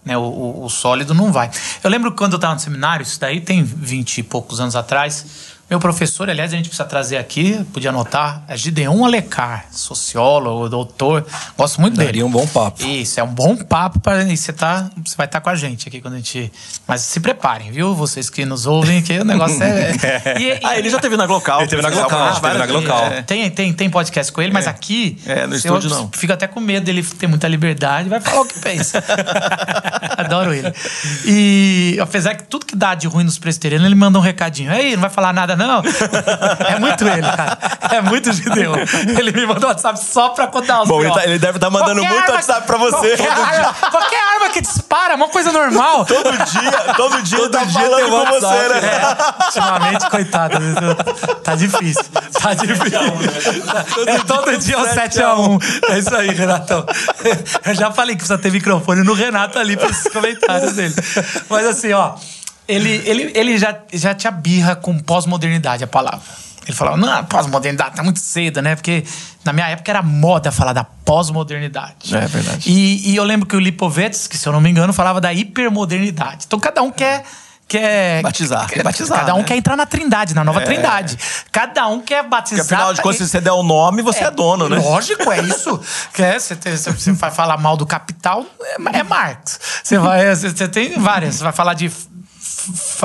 [0.03, 0.17] Né?
[0.17, 1.49] O, o- o sólido não vai.
[1.83, 5.25] Eu lembro quando eu estava no seminário, isso daí tem 20 e poucos anos atrás,
[5.71, 11.25] meu professor, aliás, a gente precisa trazer aqui, podia anotar, é Gideon Alecar, sociólogo, doutor.
[11.57, 12.07] Gosto muito dele.
[12.07, 12.83] Daria um bom papo.
[12.85, 16.01] Isso, é um bom papo para você tá, você vai estar com a gente aqui
[16.01, 16.51] quando a gente.
[16.85, 17.95] Mas se preparem, viu?
[17.95, 19.91] Vocês que nos ouvem, que o negócio é.
[20.37, 21.61] E- e- Ah, ele já teve na Glocal.
[21.61, 22.65] Ele teve na Glocal, teve na.
[22.65, 23.05] Glocal.
[23.05, 23.21] É.
[23.21, 25.17] Tem, tem, tem podcast com ele, mas aqui.
[25.25, 26.09] É, no eu estúdio não.
[26.13, 29.01] Fico até com medo dele ter muita liberdade, vai falar o que pensa.
[30.17, 30.73] Adoro ele.
[31.25, 34.69] E apesar que tudo que dá de ruim nos presbiterianos, ele manda um recadinho.
[34.69, 35.81] Aí, não vai falar nada, não?
[36.67, 37.57] É muito ele, cara.
[37.91, 38.75] É muito Gideon.
[39.17, 42.01] Ele me mandou WhatsApp só pra contar os Bom, ele, tá- ele deve estar mandando
[42.01, 43.17] Qualquer muito arma- WhatsApp pra você.
[43.17, 46.05] Qualquer arma, qualquer arma que dispara, é uma coisa normal.
[46.05, 48.91] Todo dia, todo dia ele tá dia falando tem com WhatsApp, você, né?
[48.91, 50.57] É, ultimamente, coitado.
[51.43, 52.03] Tá difícil.
[52.41, 52.99] Tá difícil.
[54.07, 55.89] É, todo dia é um 7x1.
[55.89, 56.85] É isso aí, Renatão.
[57.65, 60.93] Eu já falei que precisa ter microfone no Renato ali esses comentários dele.
[61.49, 62.13] Mas assim, ó.
[62.71, 66.21] Ele, ele, ele já, já te abirra com pós-modernidade a palavra.
[66.65, 68.75] Ele falava, não, pós-modernidade tá muito cedo, né?
[68.75, 69.03] Porque
[69.43, 72.15] na minha época era moda falar da pós-modernidade.
[72.15, 72.69] É verdade.
[72.71, 76.45] E, e eu lembro que o Lipovetsky, se eu não me engano, falava da hipermodernidade.
[76.45, 77.23] Então cada um quer.
[77.67, 79.43] quer Batizar, quer batizar, Cada um né?
[79.43, 81.17] quer entrar na trindade, na nova trindade.
[81.51, 82.63] Cada um quer batizar.
[82.63, 84.77] Porque afinal de contas, se você der o nome, você é, dono, né?
[84.77, 85.79] Lógico, é isso.
[86.13, 89.59] Quer, você, tem- você- vai falar mal do capital, é, é Marx.
[89.83, 91.35] Você, vai, você, tem várias.
[91.35, 91.91] Você vai falar de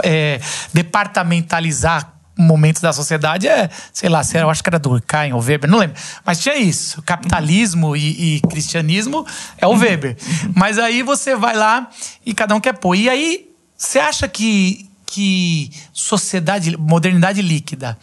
[0.03, 0.40] é,
[0.72, 5.79] departamentalizar momentos da sociedade, é, sei lá, eu acho que era Durkheim ou Weber, não
[5.79, 5.96] lembro.
[6.25, 7.01] Mas tinha isso.
[7.03, 10.16] Capitalismo e, e cristianismo é o Weber.
[10.55, 11.88] Mas aí você vai lá
[12.27, 12.94] e cada um quer pôr.
[12.94, 17.96] E aí, você acha que que sociedade, modernidade líquida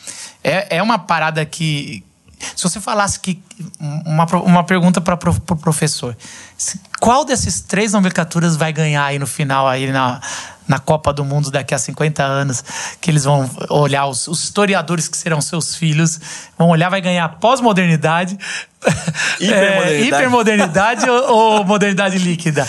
[0.43, 2.03] é, é uma parada que.
[2.55, 3.39] Se você falasse que.
[3.79, 6.17] Uma, pro- uma pergunta para o professor.
[6.57, 10.19] Se- Qual dessas três nomenclaturas vai ganhar aí no final, aí na,
[10.67, 12.63] na Copa do Mundo daqui a 50 anos?
[12.99, 16.19] Que eles vão olhar, os, os historiadores que serão seus filhos,
[16.57, 18.37] vão olhar, vai ganhar pós-modernidade.
[19.39, 19.93] Hipermodernidade.
[19.93, 22.67] é, hipermodernidade ou, modernidade líquida?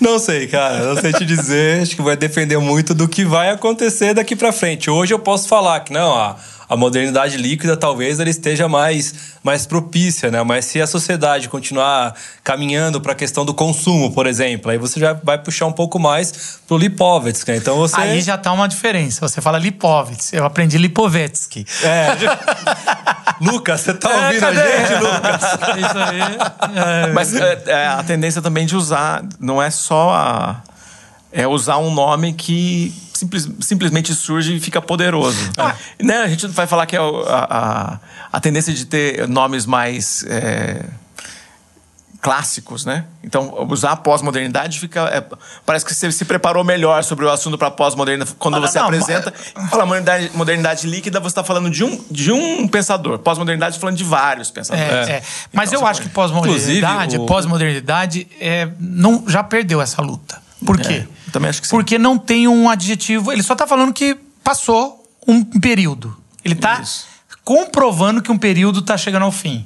[0.00, 0.78] Não sei, cara.
[0.84, 1.82] Não sei te dizer.
[1.82, 4.90] Acho que vai depender muito do que vai acontecer daqui pra frente.
[4.90, 6.36] Hoje eu posso falar que não, a,
[6.68, 10.42] a modernidade líquida talvez ela esteja mais, mais propícia, né?
[10.42, 15.00] Mas se a sociedade continuar caminhando para a questão do consumo, por exemplo, aí você
[15.00, 17.50] já vai puxar um pouco mais pro Lipovetsky.
[17.50, 17.56] né?
[17.56, 19.26] Então você Aí já tá uma diferença.
[19.26, 21.66] Você fala Lipovetsky, eu aprendi Lipovetsky.
[21.82, 22.08] É.
[23.40, 24.78] Lucas, você tá É, ouvindo a cadê?
[24.78, 25.37] gente, Lucas?
[25.38, 27.08] Isso aí.
[27.08, 27.12] é.
[27.12, 30.62] Mas é, é, a tendência também de usar, não é só a,
[31.32, 35.38] é usar um nome que simples- simplesmente surge e fica poderoso.
[36.02, 36.18] Né?
[36.18, 37.02] A gente vai falar que é a,
[37.50, 37.98] a,
[38.32, 40.84] a tendência de ter nomes mais é,
[42.20, 43.04] clássicos, né?
[43.22, 45.02] Então, usar a pós-modernidade fica.
[45.02, 45.24] é,
[45.64, 48.34] parece que você se preparou melhor sobre o assunto para pós-modernidade.
[48.38, 49.32] Quando Olha, você não, apresenta,
[49.70, 53.18] fala modernidade, modernidade líquida, você está falando de um, de um pensador.
[53.20, 55.08] Pós-modernidade, falando de vários pensadores.
[55.08, 55.22] É, é.
[55.52, 60.02] Mas Então, eu acho que pode- pós-modernidade, Inclusive, o- pós-modernidade é, não, já perdeu essa
[60.02, 60.42] luta.
[60.66, 61.06] Por quê?
[61.28, 61.76] É, também acho que sim.
[61.76, 63.30] Porque não tem um adjetivo.
[63.32, 66.16] Ele só tá falando que passou um período.
[66.44, 67.06] Ele tá Isso.
[67.44, 69.64] comprovando que um período tá chegando ao fim.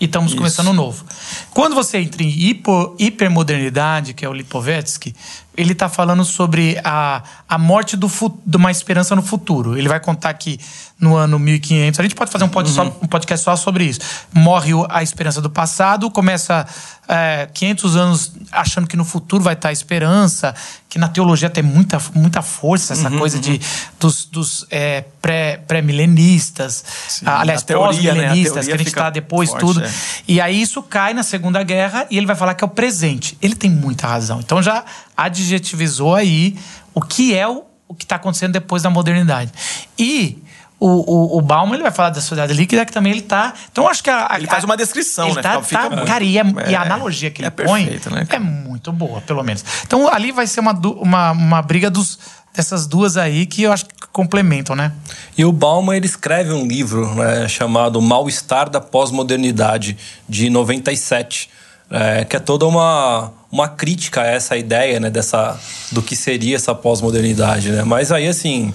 [0.00, 0.36] E estamos Isso.
[0.36, 1.04] começando um novo.
[1.50, 5.14] Quando você entra em hipo, hipermodernidade, que é o Lipovetsky,
[5.56, 8.10] ele está falando sobre a, a morte do
[8.44, 9.76] de uma esperança no futuro.
[9.78, 10.58] Ele vai contar que
[10.98, 14.00] no ano 1500, a gente pode fazer um, pod- só- um podcast só sobre isso.
[14.32, 16.66] Morre a esperança do passado, começa
[17.08, 20.54] é, 500 anos achando que no futuro vai estar a esperança,
[20.88, 23.60] que na teologia tem muita, muita força, essa coisa de,
[24.00, 26.84] dos, dos é, pré- pré-milenistas,
[27.26, 27.66] ah, aliás, né?
[27.76, 29.84] Pós-milenistas, teoria que a gente está depois forte, tudo.
[29.84, 29.90] é.
[30.28, 33.36] E aí isso cai na Segunda Guerra e ele vai falar que é o presente.
[33.42, 34.40] Ele tem muita razão.
[34.40, 34.84] Então já
[35.16, 36.56] adjetivizou aí
[36.94, 39.50] o que é o, o que está acontecendo depois da modernidade.
[39.98, 40.38] E
[40.80, 43.54] o, o, o Bauman ele vai falar da sociedade líquida que também ele tá.
[43.70, 45.42] Então eu acho que a, a- Ele faz uma descrição, ele né?
[45.42, 48.10] Tá, Fica- tá- cara, e, é- e a é- analogia que ele é põe perfeito,
[48.14, 49.64] né, é muito boa, pelo menos.
[49.86, 52.18] Então ali vai ser uma, uma, uma briga dos,
[52.54, 54.92] dessas duas aí que eu acho que complementam, né?
[55.38, 59.96] E o Bauman ele escreve um livro né, chamado Mal-Estar da Pós-Modernidade,
[60.28, 61.48] de 97,
[61.90, 65.56] é, que é toda uma, uma crítica a essa ideia né, dessa,
[65.92, 67.70] do que seria essa pós-modernidade.
[67.70, 67.84] Né?
[67.84, 68.74] Mas aí, assim,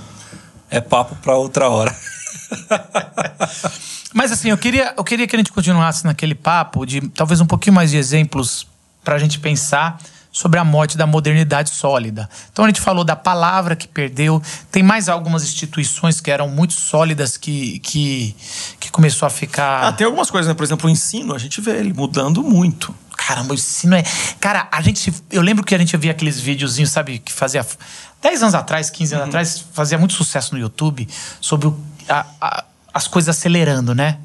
[0.72, 1.94] é papo para outra hora.
[4.16, 7.46] Mas assim, eu queria, eu queria que a gente continuasse naquele papo de talvez um
[7.46, 8.66] pouquinho mais de exemplos
[9.04, 10.00] para a gente pensar
[10.32, 12.30] sobre a morte da modernidade sólida.
[12.50, 16.74] Então a gente falou da palavra que perdeu, tem mais algumas instituições que eram muito
[16.74, 18.34] sólidas que, que,
[18.80, 19.84] que começou a ficar.
[19.84, 20.54] Ah, tem algumas coisas, né?
[20.54, 22.96] Por exemplo, o ensino, a gente vê ele mudando muito.
[23.30, 24.04] Caramba, o ensino é.
[24.40, 25.14] Cara, a gente.
[25.30, 27.64] Eu lembro que a gente via aqueles videozinhos, sabe, que fazia.
[28.24, 29.22] 10 anos atrás, 15 Uhum.
[29.22, 31.08] anos atrás, fazia muito sucesso no YouTube
[31.40, 34.18] sobre o- a- a- as coisas acelerando, né?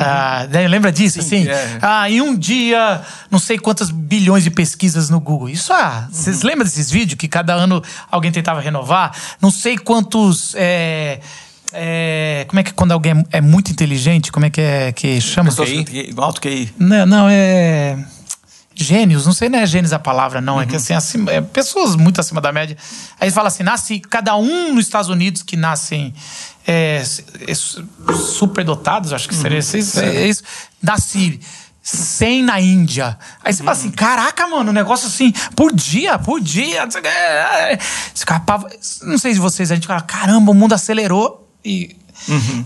[0.00, 1.50] Ah, daí lembra disso, Uhum, Sim, assim?
[1.50, 1.78] é.
[1.82, 5.50] Ah, em um dia, não sei quantas bilhões de pesquisas no Google.
[5.50, 6.48] Isso, ah, vocês Uhum.
[6.48, 9.12] lembram desses vídeos que cada ano alguém tentava renovar?
[9.42, 10.54] Não sei quantos.
[10.56, 11.20] é,
[11.70, 15.50] é, como é que quando alguém é muito inteligente, como é que é que chama?
[15.50, 15.68] Pessoas
[16.16, 16.72] alto QI.
[16.78, 17.98] Não, não, é.
[18.84, 20.60] Gênios, não sei, não é gênios a palavra, não.
[20.60, 22.76] É que assim, acima, é pessoas muito acima da média.
[23.20, 26.14] Aí fala assim: nasce cada um nos Estados Unidos que nascem
[26.66, 27.02] é,
[27.46, 30.42] é, superdotados, acho que seria isso, é isso.
[30.82, 31.40] Nasce
[31.82, 33.18] 100 na Índia.
[33.42, 36.84] Aí você fala assim: caraca, mano, um negócio assim, por dia, por dia.
[36.84, 37.78] não sei é, é.
[38.14, 38.68] Escapava.
[39.02, 41.96] Não sei se vocês, a gente fala: caramba, o mundo acelerou e.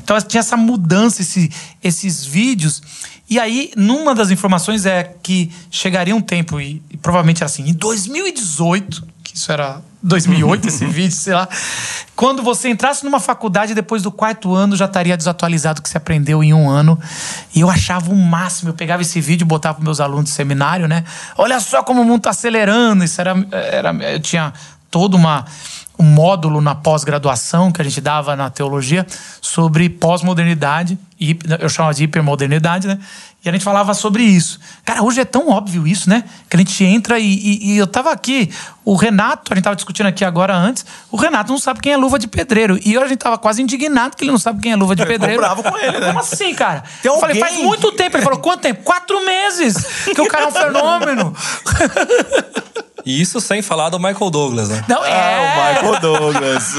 [0.03, 1.51] Então tinha essa mudança, esse-
[1.83, 2.83] esses vídeos.
[3.29, 7.69] E aí, numa das informações é que chegaria um tempo, e, e provavelmente era assim,
[7.69, 11.49] em 2018, que isso era 2008 esse vídeo, sei lá,
[12.17, 15.97] quando você entrasse numa faculdade depois do quarto ano já estaria desatualizado o que você
[15.97, 16.99] aprendeu em um ano.
[17.55, 20.31] E eu achava o máximo, eu pegava esse vídeo e botava para meus alunos de
[20.33, 21.05] seminário, né?
[21.39, 23.03] Olha só como o mundo está acelerando.
[23.05, 24.53] Isso era, era eu tinha
[24.91, 25.47] toda uma
[26.03, 29.07] um módulo na pós-graduação que a gente dava na teologia
[29.41, 32.99] sobre pós-modernidade, e eu chamava de hipermodernidade, né?
[33.45, 34.59] E a gente falava sobre isso.
[34.85, 36.25] Cara, hoje é tão óbvio isso, né?
[36.49, 38.51] Que a gente entra e, e- e eu tava aqui,
[38.85, 41.97] o Renato, a gente tava discutindo aqui agora antes, o Renato não sabe quem é
[41.97, 42.79] luva de pedreiro.
[42.85, 45.05] E hoje a gente tava quase indignado que ele não sabe quem é luva de
[45.07, 45.41] pedreiro.
[45.41, 46.07] bravo com ele, né?
[46.09, 46.83] Como assim, cara?
[47.03, 48.17] Tem eu falei, faz muito tempo.
[48.17, 48.83] Ele falou, quanto tempo?
[48.83, 49.77] Quatro meses!
[50.15, 51.35] Que o cara é um fenômeno.
[53.05, 54.85] E isso sem falar do Michael Douglas, né?
[54.89, 55.13] Não, é.
[55.13, 56.75] Ah, o Michael Douglas.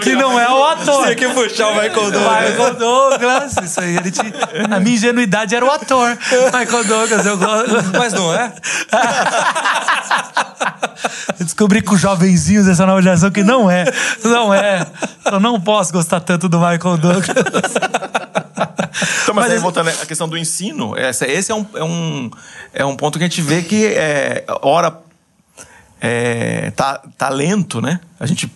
[0.00, 1.02] Que não é o ator.
[1.04, 2.50] Tinha que puxar o Michael Douglas.
[2.50, 3.96] Michael Douglas, isso aí.
[3.96, 4.32] Ele tinha,
[4.68, 6.16] na minha ingenuidade era o ator.
[6.58, 7.70] Michael Douglas, eu gosto.
[7.98, 8.52] Mas não é?
[11.38, 13.84] Eu descobri com os jovenzinhos dessa nova geração que não é.
[14.24, 14.86] Não é.
[15.24, 17.26] Eu não posso gostar tanto do Michael Douglas.
[19.22, 22.30] Então, mas, Mas- aí, voltando à questão do ensino, essa- esse é um, é, um,
[22.74, 24.98] é um ponto que a gente vê que, é, ora,
[26.00, 28.00] é, tá, tá lento, né?
[28.18, 28.50] A gente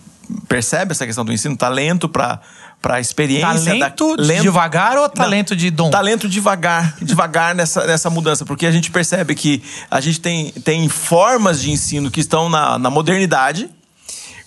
[0.47, 2.41] percebe essa questão do ensino, tá lento para
[2.83, 3.47] a experiência.
[3.47, 5.89] Talento da, de lento- devagar ou talento de dom?
[5.89, 10.89] Talento devagar, devagar nessa, nessa mudança, porque a gente percebe que a gente tem, tem
[10.89, 13.69] formas de ensino que estão na, na modernidade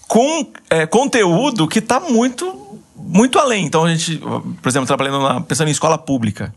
[0.07, 3.67] com é, conteúdo que está muito, muito além.
[3.67, 6.55] Então, a gente, por exemplo, trabalhando na, pensando em escola pública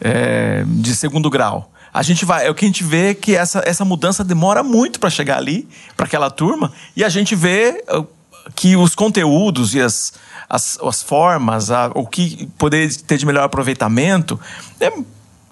[0.00, 1.70] é, de segundo grau.
[1.92, 5.00] A gente vai, é o que a gente vê que essa, essa mudança demora muito
[5.00, 8.06] para chegar ali, para aquela turma, e a gente vê uh,
[8.54, 10.12] que os conteúdos e as,
[10.48, 14.38] as, as formas, a- o que poderia ter de melhor aproveitamento,
[14.78, 14.92] é,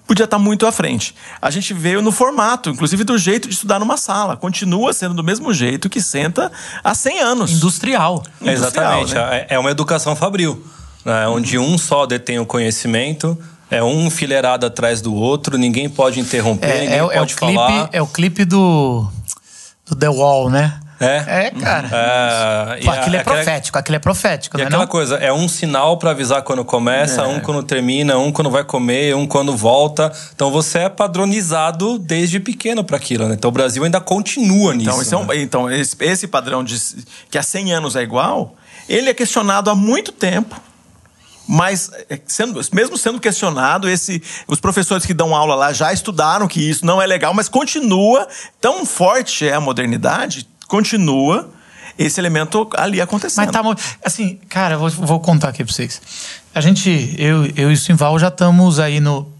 [0.07, 1.15] podia estar muito à frente.
[1.41, 4.37] A gente veio no formato, inclusive do jeito de estudar numa sala.
[4.37, 6.51] Continua sendo do mesmo jeito que senta
[6.83, 7.51] há 100 anos.
[7.51, 8.23] Industrial.
[8.41, 9.15] Industrial, Exatamente.
[9.15, 9.45] né?
[9.49, 10.63] É é uma educação fabril,
[11.03, 11.27] né?
[11.27, 13.37] onde um só detém o conhecimento,
[13.71, 17.19] é um enfileirado atrás do outro, ninguém pode interromper, É, ninguém é, o- é o
[17.21, 17.89] pode clipe, falar.
[17.91, 19.07] é o clipe do,
[19.87, 20.79] do The Wall, né?
[20.99, 21.47] É.
[21.47, 21.87] É, cara.
[21.91, 24.87] É, a- aquilo é aquela- profético, aquilo é profético, E não é aquela não?
[24.89, 27.27] coisa, é um sinal pra avisar quando começa, É.
[27.27, 30.11] um quando termina, um quando vai comer, um quando volta.
[30.33, 33.35] Então você é padronizado desde pequeno pra aquilo, né?
[33.35, 34.89] Então o Brasil ainda continua nisso.
[34.89, 35.37] Então, esse, é um- né?
[35.41, 36.79] então esse, esse padrão de
[37.29, 38.55] que há 100 anos é igual,
[38.87, 40.55] ele é questionado há muito tempo.
[41.47, 46.47] Mas, é, sendo, mesmo sendo questionado, esse, os professores que dão aula lá já estudaram
[46.47, 48.27] que isso não é legal, mas continua,
[48.59, 51.49] tão forte é a modernidade, continua
[51.97, 53.45] esse elemento ali acontecendo.
[53.45, 53.63] Mas tá
[54.03, 56.01] assim, cara, vou, vou contar aqui pra vocês.
[56.53, 59.33] A gente, eu, eu e o Simval já estamos aí no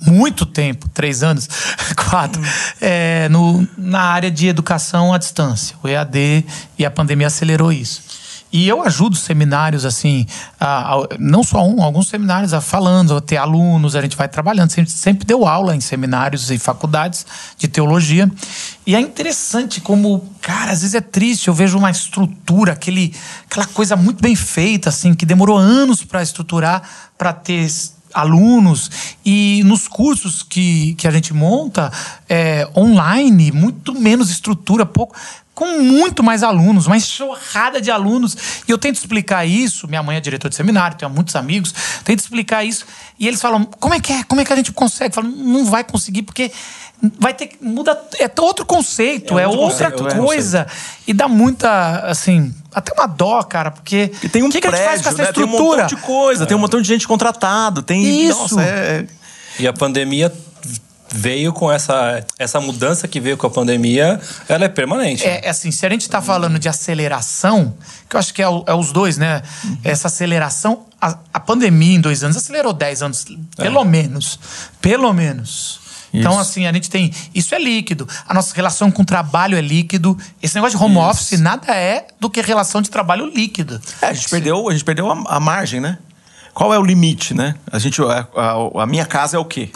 [0.00, 1.48] muito tempo, três anos,
[2.08, 2.40] quatro,
[2.80, 5.76] é, no, na área de educação à distância.
[5.82, 6.44] O EAD
[6.78, 8.02] e a pandemia acelerou isso.
[8.52, 10.26] E eu ajudo seminários, assim,
[10.58, 14.28] a, a, não só um, alguns seminários a, falando, a ter alunos, a gente vai
[14.28, 14.70] trabalhando.
[14.70, 17.24] Sempre, sempre deu aula em seminários e faculdades
[17.56, 18.30] de teologia.
[18.84, 23.14] E é interessante como, cara, às vezes é triste, eu vejo uma estrutura, aquele,
[23.48, 26.82] aquela coisa muito bem feita, assim, que demorou anos para estruturar,
[27.16, 27.68] para ter
[28.12, 28.90] alunos
[29.24, 31.92] e nos cursos que, que a gente monta
[32.28, 35.14] é, online, muito menos estrutura, pouco
[35.60, 38.34] com muito mais alunos, uma enxurrada de alunos.
[38.66, 42.20] E eu tento explicar isso, minha mãe é diretora de seminário, tenho muitos amigos, tento
[42.20, 42.86] explicar isso.
[43.18, 44.24] E eles falam: como é que é?
[44.24, 45.14] Como é que a gente consegue?
[45.14, 46.50] Falam, não vai conseguir, porque
[47.18, 47.62] vai ter que.
[47.62, 50.66] Muda, é outro conceito, é, é outra conceito, coisa.
[51.06, 54.10] e dá muita, assim, até uma dó, cara, porque.
[54.22, 55.28] E tem um que, prédio, que a gente faz com essa né?
[55.28, 55.52] estrutura?
[55.52, 56.46] Tem um montão de coisa, é.
[56.46, 58.26] tem um montão de gente contratado, tem.
[58.26, 58.40] Isso.
[58.40, 59.06] Nossa, é...
[59.58, 60.32] E a pandemia
[61.12, 65.26] veio com essa, essa mudança que veio com a pandemia, ela é permanente.
[65.26, 67.74] É, é assim, se a gente está falando de aceleração,
[68.08, 69.42] que eu acho que é, o, é os dois, né?
[69.64, 69.78] Uhum.
[69.84, 73.84] Essa aceleração, a, a, pandemia em dois anos acelerou dez anos, pelo é.
[73.84, 74.38] menos.
[74.80, 75.80] Pelo menos.
[76.12, 76.40] Então, isso.
[76.40, 77.12] assim, a gente tem.
[77.34, 78.08] Isso é líquido.
[78.26, 80.18] A nossa relação com o trabalho é líquido.
[80.42, 81.04] Esse negócio de home isso.
[81.04, 83.80] office nada é do que relação de trabalho líquido.
[84.02, 85.98] É, a gente perdeu, a, gente perdeu a, a, margem, né?
[86.52, 87.54] Qual é o limite, né?
[87.70, 89.70] A, gente, a, a, a minha casa é o quê?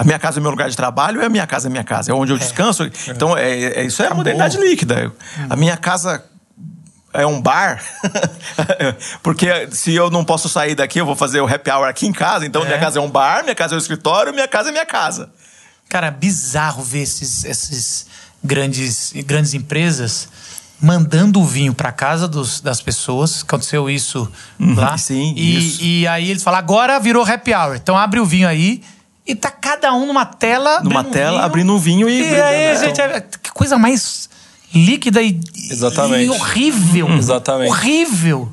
[0.00, 2.10] A minha casa é meu lugar de trabalho, é a minha casa é minha casa.
[2.10, 2.38] É onde eu é.
[2.38, 2.84] descanso.
[2.84, 2.90] É.
[3.08, 5.12] Então, é, é, isso é a modernidade líquida.
[5.38, 5.46] Hum.
[5.50, 6.24] A minha casa
[7.12, 7.84] é um bar,
[9.22, 12.14] porque se eu não posso sair daqui, eu vou fazer o happy hour aqui em
[12.14, 12.46] casa.
[12.46, 12.64] Então, é.
[12.64, 15.30] minha casa é um bar, minha casa é um escritório, minha casa é minha casa.
[15.86, 18.06] Cara, é bizarro ver esses, esses
[18.42, 20.30] grandes, grandes empresas
[20.80, 23.42] mandando o vinho para casa dos, das pessoas.
[23.42, 24.26] Aconteceu isso
[24.58, 24.96] uhum, lá.
[24.96, 25.84] Sim, e, isso.
[25.84, 27.76] e aí eles falam, agora virou happy hour.
[27.76, 28.82] Então abre o vinho aí
[29.30, 30.80] e tá cada um numa tela.
[30.80, 32.20] Numa tela, vinho, abrindo um vinho e.
[32.20, 34.28] E aí, gente, é, que coisa mais
[34.74, 35.40] líquida e,
[35.70, 36.24] Exatamente.
[36.24, 37.06] e horrível.
[37.06, 37.70] Hum, exatamente.
[37.70, 38.52] Horrível.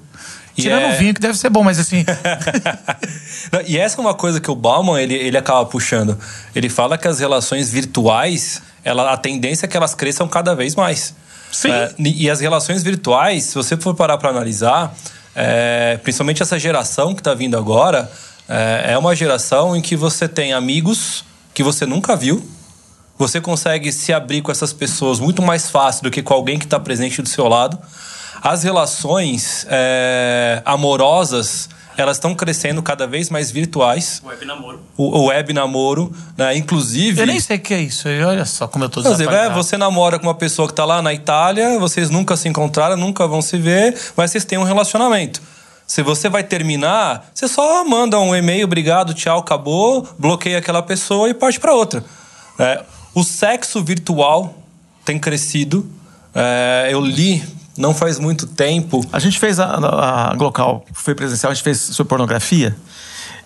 [0.55, 0.95] Tirando é...
[0.95, 2.03] o vinho, que deve ser bom, mas assim.
[3.67, 6.17] e essa é uma coisa que o Bauman ele, ele acaba puxando.
[6.55, 10.75] Ele fala que as relações virtuais, ela, a tendência é que elas cresçam cada vez
[10.75, 11.13] mais.
[11.51, 11.71] Sim.
[11.71, 14.95] É, e as relações virtuais, se você for parar para analisar,
[15.35, 18.11] é, principalmente essa geração que está vindo agora,
[18.47, 22.47] é, é uma geração em que você tem amigos que você nunca viu.
[23.17, 26.65] Você consegue se abrir com essas pessoas muito mais fácil do que com alguém que
[26.65, 27.77] está presente do seu lado.
[28.41, 34.21] As relações é, amorosas elas estão crescendo cada vez mais virtuais.
[34.23, 34.79] O web namoro.
[34.95, 36.55] O, o web namoro, né?
[36.55, 37.19] Inclusive.
[37.19, 38.07] Eu nem sei o que é isso.
[38.07, 41.01] Olha só como eu tô Inclusive, é, você namora com uma pessoa que está lá
[41.01, 45.41] na Itália, vocês nunca se encontraram, nunca vão se ver, mas vocês têm um relacionamento.
[45.87, 51.29] Se você vai terminar, você só manda um e-mail, obrigado, tchau, acabou, bloqueia aquela pessoa
[51.29, 52.03] e parte para outra.
[52.59, 52.83] É,
[53.15, 54.53] o sexo virtual
[55.05, 55.89] tem crescido.
[56.35, 57.41] É, eu li
[57.77, 59.01] não faz muito tempo.
[59.13, 62.75] A gente fez a, a, a foi presencial, a gente fez sobre pornografia.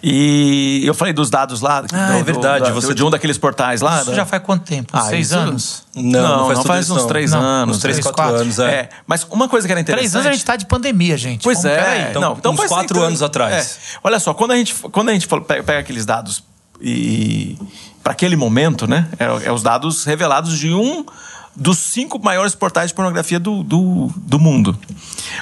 [0.03, 1.83] E eu falei dos dados lá.
[1.93, 2.65] Ah, do, é verdade.
[2.65, 2.93] Do, você...
[2.93, 3.97] De um daqueles portais lá.
[3.97, 4.15] Isso da...
[4.15, 4.89] já faz quanto tempo?
[4.93, 5.37] Ah, Seis isso...
[5.37, 5.83] anos?
[5.95, 7.39] Não, não faz, não faz uns três não.
[7.39, 7.77] anos.
[7.77, 8.71] Uns três, três quatro, quatro, anos, é.
[8.71, 8.89] é.
[9.05, 10.09] Mas uma coisa que era interessante...
[10.09, 11.43] Três anos a gente tá de pandemia, gente.
[11.43, 12.07] Pois Como, é.
[12.09, 13.55] Então, não, então uns quatro então, anos atrás.
[13.95, 13.99] É.
[14.03, 16.43] Olha só, quando a gente, quando a gente pega, pega aqueles dados
[16.81, 17.57] e...
[18.03, 19.07] Para aquele momento, né?
[19.19, 21.05] É, é os dados revelados de um
[21.55, 24.77] dos cinco maiores portais de pornografia do, do, do mundo.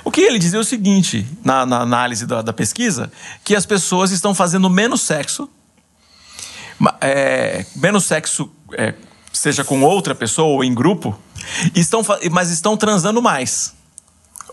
[0.03, 3.11] O que ele dizia é o seguinte, na, na análise da, da, pesquisa,
[3.43, 5.49] que as pessoas estão fazendo menos sexo,
[7.01, 8.93] é, menos sexo, é,
[9.31, 11.17] seja com outra pessoa ou em grupo,
[11.75, 13.73] estão, mas estão transando mais.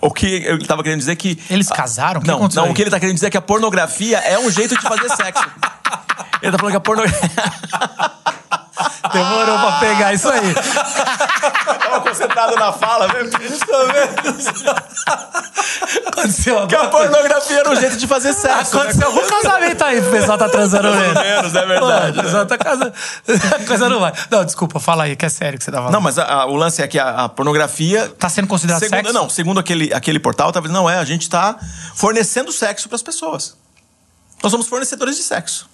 [0.01, 1.38] O que ele estava querendo dizer que.
[1.49, 2.21] Eles casaram?
[2.23, 4.77] Não, não, o que ele está querendo dizer é que a pornografia é um jeito
[4.77, 5.42] de fazer sexo.
[6.42, 7.31] Ele está falando que a pornografia.
[9.12, 10.55] Demorou pra pegar isso aí.
[10.55, 13.31] Tava concentrado na fala, velho.
[16.07, 16.66] Aconteceu.
[16.66, 18.77] Que a pornografia era um jeito de fazer sexo.
[18.77, 19.16] Aconteceu né?
[19.16, 21.14] algum casamento aí, o pessoal tá transando mesmo.
[21.14, 22.19] menos, é verdade.
[22.19, 22.92] o pessoal tá casando.
[23.55, 24.12] A coisa não vai.
[24.31, 25.92] Não, desculpa, fala aí, que é sério que você tá falando.
[25.92, 28.09] Não, mas a, a, o lance é que a, a pornografia.
[28.19, 29.12] Tá sendo considerada segundo, sexo?
[29.12, 30.99] Não, segundo aquele, aquele portal, talvez não é.
[30.99, 31.57] A gente tá
[31.95, 33.57] fornecendo sexo para as pessoas.
[34.42, 35.69] Nós somos fornecedores de sexo.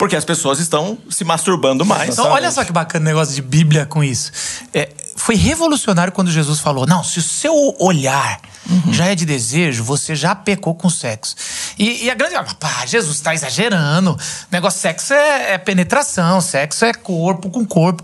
[0.00, 2.14] Porque as pessoas estão se masturbando mais.
[2.14, 4.32] Então, olha só que bacana o negócio de Bíblia com isso.
[4.72, 8.94] É, foi revolucionário quando Jesus falou: não, se o seu olhar uhum.
[8.94, 11.36] já é de desejo, você já pecou com sexo.
[11.78, 12.34] E, e a grande.
[12.54, 14.12] Pá, Jesus está exagerando.
[14.12, 14.18] O
[14.50, 18.02] negócio sexo é, é, penetração, sexo é corpo com corpo.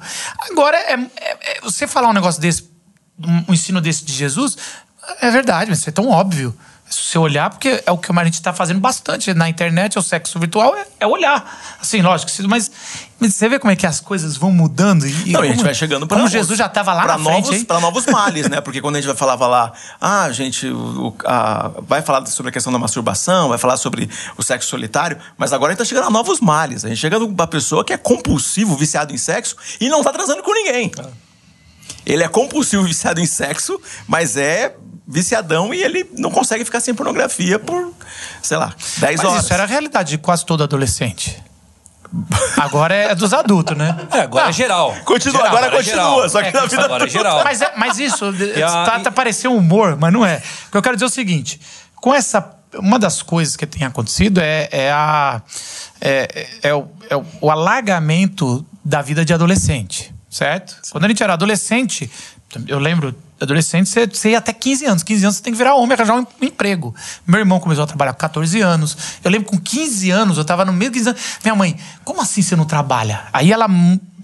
[0.51, 2.68] Agora, é, é, é, você falar um negócio desse,
[3.49, 4.55] um ensino desse de Jesus,
[5.23, 6.55] É verdade, mas isso é tão óbvio.
[6.89, 10.01] Se você olhar, porque é o que a gente está fazendo bastante na internet, é
[10.01, 11.76] o sexo virtual, é, é olhar.
[11.80, 12.70] Assim, lógico, mas,
[13.18, 15.05] mas, você vê como é que as coisas vão mudando.
[15.05, 17.24] E, Não, como, a gente vai chegando para Como Jesus já estava lá pra na
[17.24, 17.64] novos, frente.
[17.64, 18.61] Para novos males, né?
[18.61, 22.53] Porque quando a gente vai falava lá, ah, gente, o, a, vai falar sobre a
[22.53, 24.09] questão da masturbação, vai falar sobre
[24.39, 26.84] o sexo solitário, mas agora a gente tá chegando a novos males.
[26.84, 30.41] A gente chegando pra pessoa que é compulsivo, viciado em sexo e não tá transando
[30.43, 30.93] com ninguém.
[32.07, 34.76] Ele é compulsivo, viciado em sexo, mas é
[35.07, 37.93] viciadão e ele não consegue ficar sem pornografia por,
[38.43, 39.45] sei lá, 10 Mas horas.
[39.45, 41.43] isso era a realidade de quase todo adolescente.
[42.57, 43.97] Agora é dos adultos, né?
[44.13, 44.95] É, agora é geral.
[45.05, 46.29] Continua, Geral, agora é continua, geral.
[46.31, 47.45] só que É, na vida agora é geral.
[47.45, 48.25] Mas, é- mas isso
[48.65, 50.41] a- tá, tá parecendo um humor, mas não é.
[50.69, 51.61] O que eu quero dizer é o seguinte:
[51.97, 52.53] com essa.
[52.75, 55.41] Uma das coisas que tem acontecido é, é a.
[56.01, 60.77] É, é o, é o- o alargamento da vida de adolescente, certo?
[60.91, 62.11] Quando a gente era adolescente,
[62.69, 65.03] eu lembro, adolescente, você, você ia até 15 anos.
[65.03, 66.95] 15 anos você tem que virar homem, arranjar um emprego.
[67.26, 68.97] Meu irmão começou a trabalhar com 14 anos.
[69.22, 71.22] Eu lembro com 15 anos, eu tava no meio de 15 anos.
[71.45, 73.24] Minha mãe, como assim você não trabalha?
[73.32, 73.66] Aí ela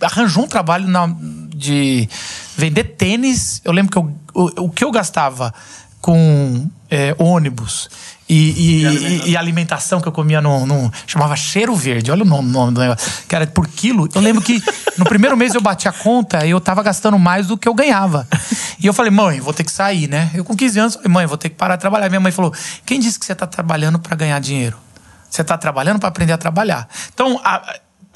[0.01, 1.15] arranjou um trabalho na-
[1.55, 2.09] de
[2.57, 3.61] vender tênis.
[3.65, 5.53] Eu lembro que eu- o, o que eu gastava
[6.01, 7.89] com é, ônibus
[8.35, 8.85] e, e-
[9.27, 12.11] e- e alimentação que eu comia no, no- chamava cheiro verde.
[12.11, 13.11] Olha o nome, nome do negócio.
[13.29, 14.09] Que era por quilo.
[14.15, 14.63] Eu lembro que
[14.97, 17.75] no primeiro mês eu bati a conta e eu tava gastando mais do que eu
[17.75, 18.27] ganhava.
[18.81, 20.31] E eu falei, mãe, vou ter que sair, né?
[20.35, 22.09] Eu com 15 anos, falei, mãe, vou ter que parar de trabalhar.
[22.09, 22.53] Minha mãe falou:
[22.87, 24.77] quem disse que você tá trabalhando para ganhar dinheiro?
[25.31, 26.89] Você tá trabalhando para aprender a trabalhar.
[27.13, 27.63] Então, a-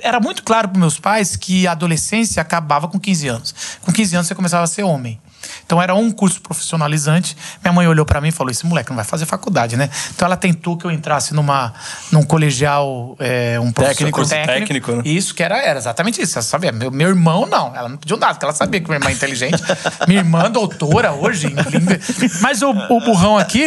[0.02, 3.54] era muito claro para meus pais que a adolescência acabava com 15 anos.
[3.80, 5.18] Com 15 anos você começava a ser homem.
[5.66, 7.36] Então era um curso profissionalizante.
[7.62, 9.90] Minha mãe olhou para mim e falou: esse moleque não vai fazer faculdade, né?
[10.14, 11.74] Então ela tentou que eu entrasse numa,
[12.12, 15.02] num colegial, é, um Técnico, curso técnico, né?
[15.04, 16.38] Isso, que era, era exatamente isso.
[16.38, 16.70] Ela sabia.
[16.70, 17.74] Meu, meu irmão, não.
[17.74, 19.62] Ela não pediu nada, porque ela sabia que minha irmã é inteligente.
[20.06, 21.48] minha irmã, doutora hoje.
[21.48, 21.98] em língua.
[22.40, 23.66] Mas o, o burrão aqui,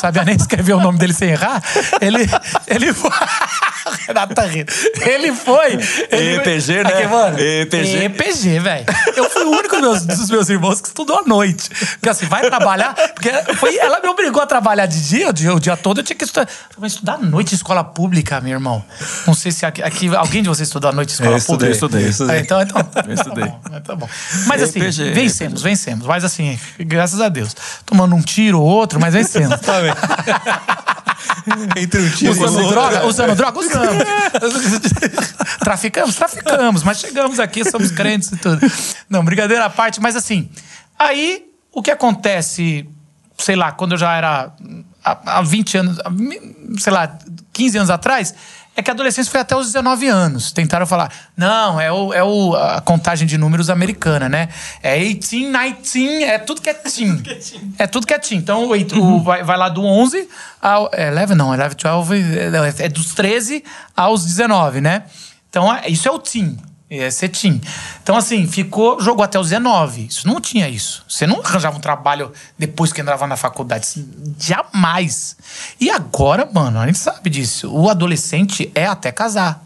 [0.00, 1.60] sabia nem escrever o nome dele sem errar.
[2.00, 2.28] Ele,
[2.68, 2.94] ele
[4.06, 4.72] Renato tá rindo.
[5.02, 5.78] Ele foi.
[6.10, 6.90] Ele, EPG, né?
[6.92, 8.04] Aqui, mano, EPG.
[8.04, 8.84] EPG, velho.
[9.16, 11.68] Eu fui o único meus- dos meus irmãos que estudou à noite.
[11.68, 12.94] Porque assim, vai trabalhar.
[13.14, 16.04] Porque foi, ela me obrigou a trabalhar de dia, o dia, o dia todo eu
[16.04, 16.48] tinha que estudar.
[16.78, 18.84] Mas estudar à noite em escola pública, meu irmão.
[19.26, 21.70] Não sei se aqui, aqui- alguém de vocês estudou à noite em escola Eu estudei,
[21.70, 21.86] pública.
[21.86, 22.36] estudei, estudei.
[22.36, 23.44] Ah, então, então, Eu estudei.
[23.44, 24.08] Tá bom, tá bom.
[24.46, 26.06] Mas assim, EPG, vencemos, vencemos.
[26.06, 27.54] Mas assim, graças a Deus.
[27.84, 29.58] Tomando um tiro ou outro, mas vencemos.
[31.76, 32.70] Entre um tiro e Usando outro.
[32.70, 33.06] droga?
[33.06, 33.58] Usando droga?
[33.58, 33.87] Usamos.
[35.60, 36.14] traficamos?
[36.14, 38.60] Traficamos, mas chegamos aqui, somos crentes e tudo.
[39.08, 40.48] Não, brincadeira à parte, mas assim,
[40.98, 42.88] aí o que acontece,
[43.36, 44.52] sei lá, quando eu já era
[45.04, 45.98] há, há 20 anos,
[46.78, 47.18] sei lá,
[47.52, 48.34] 15 anos atrás,
[48.78, 50.52] é que a adolescência foi até os 19 anos.
[50.52, 54.48] Tentaram falar, não, é, o, é o, a contagem de números americana, né?
[54.80, 57.22] É 18, 19, é tudo que é teen.
[57.76, 58.38] É tudo que é teen.
[58.38, 60.28] Então, o, o- vai, vai lá do 11
[60.62, 60.88] ao...
[60.92, 63.64] É 11 não, 11, 12, é, é dos 13
[63.96, 65.02] aos 19, né?
[65.50, 66.56] Então, é- isso é o teen.
[66.90, 67.60] É teen.
[68.02, 70.06] Então, assim, ficou, jogou até os 19.
[70.06, 71.04] Isso não tinha isso.
[71.06, 74.06] Você não arranjava um trabalho depois que entrava na faculdade.
[74.38, 75.36] Jamais.
[75.78, 77.70] E agora, mano, a gente sabe disso.
[77.70, 79.62] O adolescente é até casar.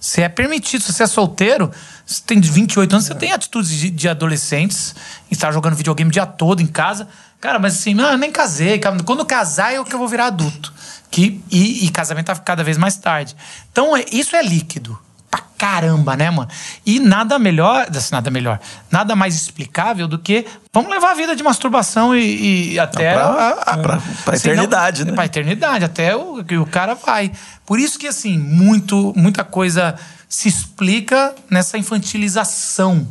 [0.00, 0.82] Você é permitido.
[0.82, 1.70] Se você é solteiro,
[2.06, 4.94] você tem 28 anos, você tem atitudes de, de adolescentes.
[5.30, 7.06] Está jogando videogame o dia todo em casa.
[7.38, 8.80] Cara, mas assim, não, eu nem casei.
[9.04, 10.72] Quando casar, é que eu vou virar adulto.
[11.10, 13.36] Que, e, e casamento tá cada vez mais tarde.
[13.70, 14.98] Então, é- isso é líquido
[15.32, 16.48] pra caramba, né, mano?
[16.84, 18.60] E nada melhor, assim, nada melhor,
[18.90, 23.14] nada mais explicável do que vamos levar a vida de masturbação e, e até.
[23.14, 25.12] Pra- a- a- pra- pra Senão- eternidade, né?
[25.12, 27.32] Pra eternidade, até o que o cara vai.
[27.64, 29.94] Por isso que, assim, muito, muita coisa
[30.28, 33.06] se explica nessa infantilização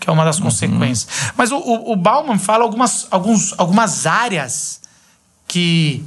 [0.00, 0.28] que é uma Uhum.
[0.28, 1.08] das consequências.
[1.36, 4.80] Mas o, o, o Bauman fala algumas, alguns, algumas áreas
[5.46, 6.04] que,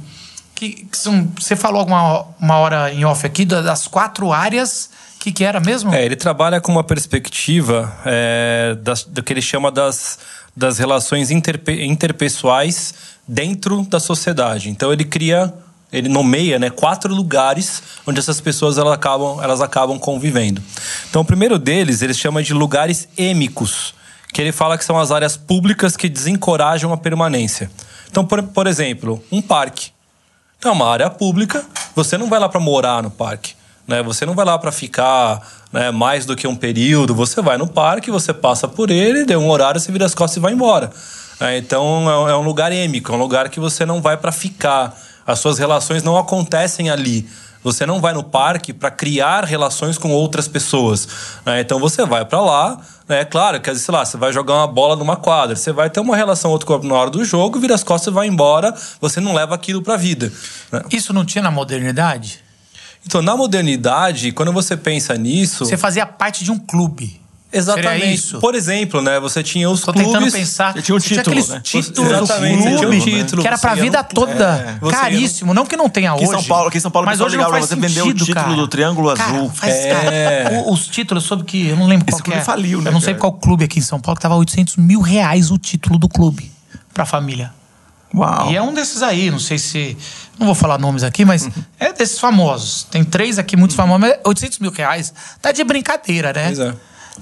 [0.54, 1.28] que, que são.
[1.38, 4.88] Você falou alguma uma hora em off aqui da- das quatro áreas.
[5.22, 5.94] Que, que era mesmo?
[5.94, 10.18] É, ele trabalha com uma perspectiva é, das- do que ele chama das,
[10.56, 12.92] das relações interpe- interpessoais
[13.26, 14.68] dentro da sociedade.
[14.68, 15.54] Então ele cria,
[15.92, 20.60] ele nomeia né, quatro lugares onde essas pessoas elas acabam, elas acabam convivendo.
[21.08, 23.94] Então o primeiro deles ele chama de lugares êmicos,
[24.32, 27.70] que ele fala que são as áreas públicas que desencorajam a permanência.
[28.10, 29.90] Então, por, por exemplo, um parque.
[30.58, 31.64] Então, é uma área pública,
[31.94, 33.54] você não vai lá para morar no parque.
[33.86, 34.02] Né?
[34.02, 35.40] Você não vai lá para ficar
[35.72, 37.14] né, mais do que um período.
[37.14, 40.36] Você vai no parque, você passa por ele, deu um horário, você vira as costas
[40.36, 40.90] e vai embora.
[41.40, 44.16] É, então, é um- é um lugar êmico, é um lugar que você não vai
[44.16, 44.96] para ficar.
[45.26, 47.28] As suas relações não acontecem ali.
[47.64, 51.06] Você não vai no parque para criar relações com outras pessoas.
[51.46, 51.60] né?
[51.60, 52.78] Então você vai para lá,
[53.08, 53.24] né?
[53.24, 56.16] Claro que, sei lá, você vai jogar uma bola numa quadra, você vai ter uma
[56.16, 59.32] relação outro corpo na hora do jogo, vira as costas e vai embora, você não
[59.32, 60.32] leva aquilo pra vida.
[60.72, 60.82] né?
[60.92, 62.40] Isso não tinha na modernidade?
[63.06, 65.64] Então, na modernidade, quando você pensa nisso.
[65.64, 67.20] Você fazia parte de um clube.
[67.54, 67.98] Exatamente.
[68.00, 68.38] Seria isso?
[68.40, 69.20] Por exemplo, né?
[69.20, 70.10] Você tinha os Tô clubes.
[70.10, 70.72] tentando pensar.
[70.72, 71.60] Você tinha o Você título, aqueles né?
[71.62, 74.78] títulos Exatamente, tinha clube, título, que era pra vida toda.
[74.82, 75.52] É, Caríssimo.
[75.52, 76.38] Não que não tenha Aqui em hoje.
[76.38, 78.24] São Paulo- aqui em São Paulo, mas pessoal hoje não faz você vendeu o sentido,
[78.24, 78.56] título cara.
[78.56, 79.50] do Triângulo Cara, Azul.
[79.50, 80.44] faz- É.
[80.44, 81.66] cara, os títulos sobre que...
[81.68, 82.42] Eu não lembro qual Esse que clube é.
[82.44, 83.20] faliu, né, Eu não sei cara?
[83.20, 86.50] qual clube aqui em São Paulo que tava 800 mil reais o título do clube
[86.94, 87.52] pra família.
[88.14, 88.50] Uau.
[88.52, 89.96] E é um desses aí, não sei se.
[90.38, 91.48] Não vou falar nomes aqui, mas
[91.78, 92.84] é desses famosos.
[92.90, 96.46] Tem três aqui, muitos famosos, mas 800 mil reais tá de brincadeira, né?
[96.46, 96.74] Pois é.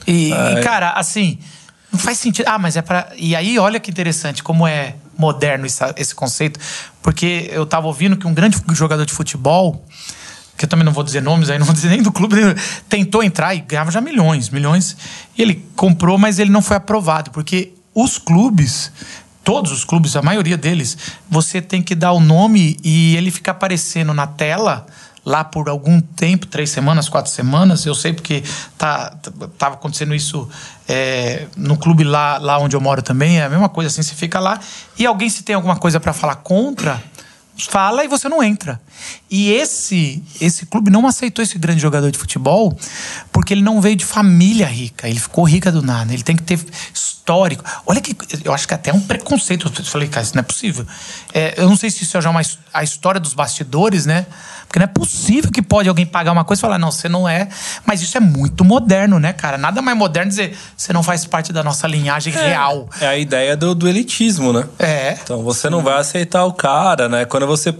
[0.07, 1.39] E, e, cara, assim,
[1.93, 2.47] não faz sentido.
[2.49, 3.09] Ah, mas é pra.
[3.17, 6.59] E aí, olha que interessante como é moderno essa- esse conceito,
[7.03, 9.85] porque eu tava ouvindo que um grande jogador de futebol.
[10.57, 12.37] Que eu também não vou dizer nomes aí, não vou dizer nem do clube,
[12.89, 14.95] tentou entrar e ganhava já milhões, milhões.
[15.37, 18.93] E ele comprou, mas ele não foi aprovado, porque os clubes,
[19.45, 20.97] todos os clubes, a maioria deles,
[21.29, 24.87] você tem que dar o nome e ele fica aparecendo na tela
[25.25, 27.85] lá por algum tempo, três semanas, quatro semanas.
[27.85, 28.43] Eu sei porque
[28.79, 29.15] tá,
[29.59, 30.49] tava acontecendo isso
[30.89, 33.39] é, no clube lá, lá onde eu moro também.
[33.39, 34.59] É a mesma coisa assim, você fica lá
[34.99, 37.03] e alguém se tem alguma coisa para falar contra,
[37.69, 38.81] fala e você não entra.
[39.31, 42.77] E esse esse clube não aceitou esse grande jogador de futebol
[43.33, 45.09] porque ele não veio de família rica.
[45.09, 46.13] Ele ficou rica do nada.
[46.13, 46.59] Ele tem que ter
[47.31, 47.65] histórico.
[47.87, 49.73] Olha que eu acho que até é um preconceito.
[49.79, 50.85] Eu falei, cara, isso não é possível.
[51.33, 52.43] É, eu não sei se isso é já uma,
[52.75, 54.27] a história dos bastidores, né?
[54.67, 57.29] Porque não é possível que pode alguém pagar uma coisa e falar, não, você não
[57.29, 57.49] é.
[57.85, 59.57] Mas isso é muito moderno, né, cara?
[59.57, 62.89] Nada mais moderno dizer, você não faz parte da nossa linhagem real.
[63.01, 64.67] É a ideia do, do elitismo, né?
[64.79, 65.19] É.
[65.23, 67.25] Então você não vai aceitar o cara, né?
[67.25, 67.75] Quando você.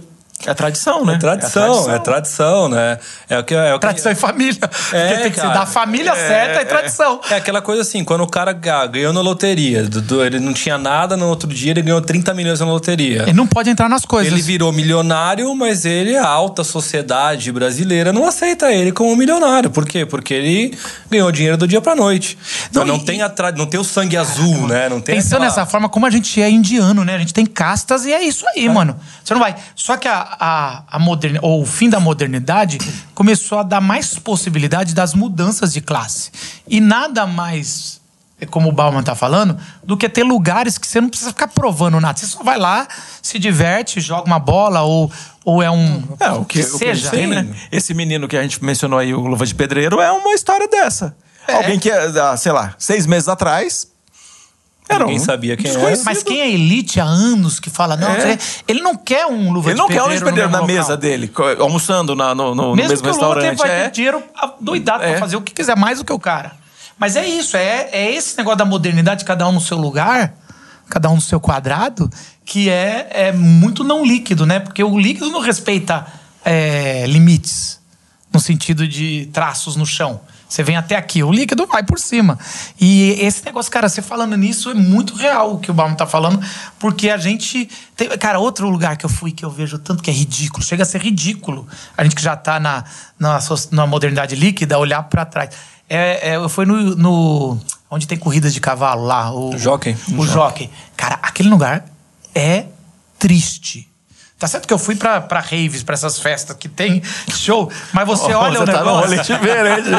[0.45, 1.15] É tradição, né?
[1.15, 2.97] É tradição, é tradição, né?
[3.29, 3.53] É o que.
[3.53, 4.59] É o que Tradição e família.
[4.91, 5.53] É, Porque tem que cara.
[5.53, 7.19] ser da família certa e tradição.
[7.29, 10.53] É aquela coisa assim, quando o cara ga- ganhou na loteria, do- do- ele não
[10.53, 13.23] tinha nada, no outro dia ele ganhou 30 milhões na loteria.
[13.23, 14.31] Ele não pode entrar nas coisas.
[14.31, 19.69] Ele virou milionário, mas ele, a alta sociedade brasileira, não aceita ele como milionário.
[19.69, 20.05] Por quê?
[20.05, 20.77] Porque ele
[21.09, 22.37] ganhou dinheiro do dia pra noite.
[22.69, 24.89] Então Não, não, e- tem, a tra- não tem o sangue azul, né?
[24.89, 27.15] Não tem Pensando aquela- dessa forma, como a gente é indiano, né?
[27.15, 28.99] A gente tem castas e é isso aí, mano.
[29.23, 29.55] Você não vai.
[29.75, 31.39] Só que a, a, a moderni...
[31.41, 32.77] ou o fim da modernidade
[33.13, 36.31] começou a dar mais possibilidade das mudanças de classe.
[36.67, 38.01] E nada mais,
[38.49, 41.99] como o Bauman tá falando, do que ter lugares que você não precisa ficar provando
[41.99, 42.17] nada.
[42.17, 42.87] Você só vai lá,
[43.21, 45.11] se diverte, joga uma bola ou,
[45.43, 46.03] ou é um.
[46.19, 47.09] É, o que, que seja.
[47.09, 47.47] tem, né?
[47.71, 51.15] Esse menino que a gente mencionou aí, o Luva de Pedreiro, é uma história dessa.
[51.47, 51.55] É.
[51.55, 53.87] Alguém que, ah, sei lá, seis meses atrás.
[54.95, 55.97] Era Ninguém um sabia quem era.
[56.05, 58.37] Mas quem é elite há anos que fala, não, É.
[58.67, 60.81] ele não quer um luva Ele de não quer pedreiro um pedreiro no na mesmo
[60.81, 63.57] mesa dele, almoçando na- no, no- no Mesmo mesmo que o Lula restaurante.
[63.57, 63.83] vai é.
[63.85, 64.23] ter dinheiro
[64.59, 65.11] doidado É.
[65.11, 66.53] pra fazer o que quiser, mais do que o cara.
[66.99, 70.33] Mas é isso, é, é esse negócio da modernidade, cada um no seu lugar,
[70.89, 72.09] cada um no seu quadrado,
[72.45, 74.59] que é, é muito não líquido, né?
[74.59, 76.05] Porque o líquido não respeita
[76.45, 77.79] é, limites,
[78.33, 80.21] no sentido de traços no chão.
[80.51, 82.37] Você vem até aqui, o líquido vai por cima.
[82.77, 86.05] E esse negócio, cara, você falando nisso é muito real o que o Bauman tá
[86.05, 86.41] falando,
[86.77, 87.69] porque a gente.
[87.95, 90.83] Tem, cara, outro lugar que eu fui que eu vejo tanto que é ridículo, chega
[90.83, 91.65] a ser ridículo.
[91.95, 92.83] A gente que já tá na,
[93.17, 93.39] na,
[93.71, 95.51] na modernidade líquida, olhar pra trás.
[95.89, 97.57] É, é, eu fui no, no-
[97.89, 99.33] Onde tem corridas de cavalo lá.
[99.33, 99.95] O Jockey.
[100.17, 100.69] O jockey.
[100.97, 101.85] Cara, aquele lugar
[102.35, 102.65] é
[103.17, 103.90] triste.
[104.41, 106.99] Tá certo que eu fui pra, pra raves, pra essas festas que tem
[107.31, 109.01] show, mas você Ó, olha você o tá no negócio.
[109.01, 109.89] rolê diferente.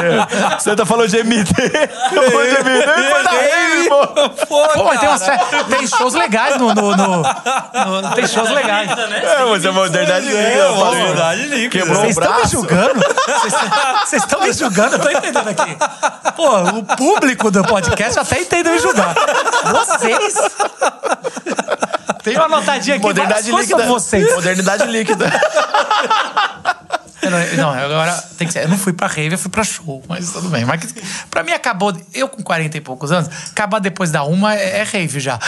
[0.61, 1.53] Você tá falando de MT.
[2.13, 4.07] Falou de MT, foi da rave, pô.
[4.73, 5.39] Pô, mas tem, umas fe-
[5.77, 8.89] tem shows legais no, no- no- no- Tem shows legais.
[8.91, 10.41] É, mas é modernidade líquida.
[10.43, 11.69] É, eu modernidade líquida.
[11.85, 12.99] Quebrou Vocês estão me julgando?
[13.25, 13.53] Vocês-
[14.05, 14.95] Vocês estão me julgando?
[14.95, 15.77] Eu tô entendendo aqui.
[16.35, 19.15] Pô, o público do podcast até entendeu me julgar.
[19.71, 20.35] Vocês?
[22.23, 23.05] Tem uma notadinha aqui.
[23.05, 23.85] Modernidade líquida.
[23.85, 24.33] Vocês.
[24.33, 25.31] Modernidade líquida.
[27.23, 28.63] Não, não, agora tem que ser.
[28.63, 30.65] Eu não fui pra rave, eu fui pra show, mas tudo bem.
[30.65, 30.93] Mas
[31.31, 31.95] pra mim acabou.
[32.13, 35.39] Eu com 40 e poucos anos, acabar depois da uma é, é rave já.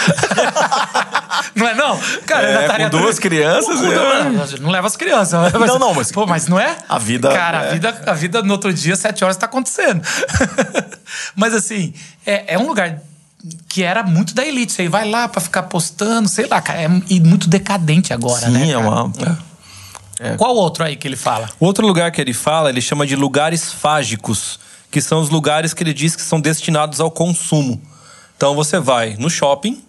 [1.53, 1.99] não é não?
[2.25, 4.23] Cara, É, com duas crianças, Não, é.
[4.61, 5.51] não, leva as crianças.
[5.51, 6.77] Mas- Não, não, mas- Pô, mas não é?
[6.87, 7.71] A vida- Cara, a é.
[7.73, 10.01] vida, a vida no outro dia, sete horas, tá acontecendo.
[11.35, 11.93] mas assim,
[12.25, 12.99] é, é um lugar
[13.67, 14.71] que era muito da elite.
[14.71, 16.81] Você vai lá pra ficar postando, sei lá, cara.
[16.81, 18.65] É e muito decadente agora, né?
[18.65, 19.11] Sim, é uma.
[20.37, 21.49] Qual outro aí que ele fala?
[21.59, 25.73] O outro lugar que ele fala, ele chama de lugares fágicos, que são os lugares
[25.73, 27.81] que ele diz que são destinados ao consumo.
[28.37, 29.81] Então você vai no shopping,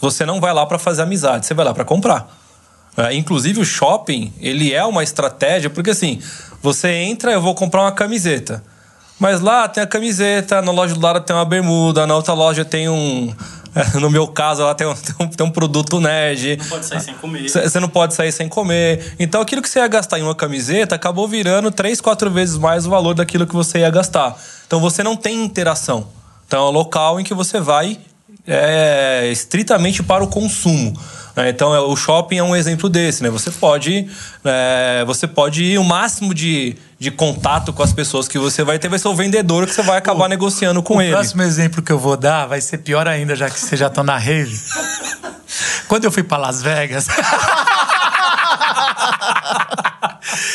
[0.00, 2.34] você não vai lá para fazer amizade, você vai lá para comprar.
[2.96, 6.20] É, inclusive o shopping, ele é uma estratégia, porque assim,
[6.62, 8.64] você entra, eu vou comprar uma camiseta.
[9.18, 12.64] Mas lá tem a camiseta, na loja do lado tem uma bermuda, na outra loja
[12.64, 13.32] tem um.
[14.00, 16.56] No meu caso, lá tem um, tem um, tem um produto nerd.
[16.56, 17.48] Não pode sair sem comer.
[17.50, 19.14] Você não pode sair sem comer.
[19.18, 22.86] Então aquilo que você ia gastar em uma camiseta acabou virando três, quatro vezes mais
[22.86, 24.34] o valor daquilo que você ia gastar.
[24.66, 26.08] Então você não tem interação.
[26.46, 27.98] Então é um local em que você vai
[28.46, 30.98] é, estritamente para o consumo.
[31.36, 31.50] Né?
[31.50, 33.28] Então é, o shopping é um exemplo desse, né?
[33.30, 34.08] Você pode,
[34.44, 38.78] é, você pode ir o máximo de, de contato com as pessoas que você vai
[38.78, 41.12] ter, vai ser o vendedor que você vai acabar negociando com o ele.
[41.12, 44.02] próximo exemplo que eu vou dar vai ser pior ainda, já que vocês já estão
[44.02, 44.58] na rave.
[45.88, 47.06] Quando eu fui pra Las Vegas.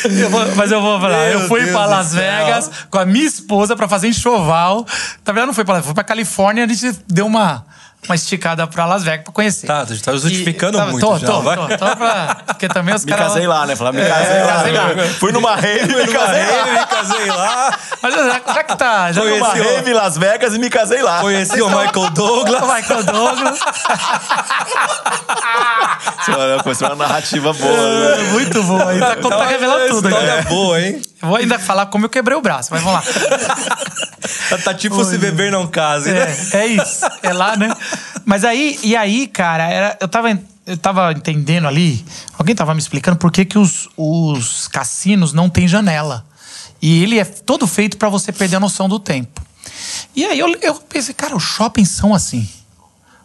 [0.04, 2.12] Eu vou- mas eu vou falar, eu Meu fui Deus pra do Las.
[2.12, 4.86] Vegas com a minha esposa pra fazer enxoval.
[5.24, 5.46] Tá vendo?
[5.46, 7.64] Não foi pra Vegas, foi pra Califórnia, a gente deu uma,
[8.04, 9.66] uma esticada pra Las Vegas pra conhecer.
[9.66, 11.56] Tá, tu tá justificando E- muito Tô, já, tô, vai.
[11.56, 13.28] tô, tô pra- Porque também os Me caras.
[13.28, 13.76] casei lá, né?
[13.76, 14.52] Falar, me casei lá.
[14.52, 14.88] casei lá.
[15.20, 16.66] Fui numa rave, me casei lá.
[16.66, 18.24] Me casei lá, Mas já,
[18.54, 19.12] já que tá.
[19.12, 21.20] Já Fui numa rave em Las Vegas e me casei lá.
[21.20, 22.62] conheci o Michael Douglas.
[22.62, 23.58] o Michael Douglas.
[26.74, 28.16] Foi uma narrativa boa.
[28.16, 28.22] né?
[28.32, 28.88] Muito bom.
[28.88, 30.08] Aí tá, tá revelando tudo.
[30.08, 31.02] História boa, hein?
[31.22, 33.02] Eu vou ainda falar como eu quebrei o braço, mas vamos lá.
[34.48, 36.32] Tá, tá tipo se beber não case, né?
[36.52, 37.04] É, é isso.
[37.22, 37.68] É lá, né?
[38.24, 42.04] Mas aí, e aí, cara, era, eu, tava, eu tava entendendo ali,
[42.38, 46.24] alguém tava me explicando por que, que os, os cassinos não têm janela.
[46.80, 49.40] E ele é todo feito pra você perder a noção do tempo.
[50.16, 52.48] E aí eu, eu pensei, cara, os shoppings são assim.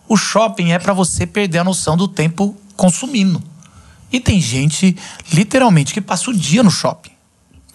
[0.08, 3.42] O shopping é pra você perder a noção do tempo consumindo.
[4.12, 4.96] E tem gente,
[5.34, 7.12] literalmente, que passa o dia no shopping.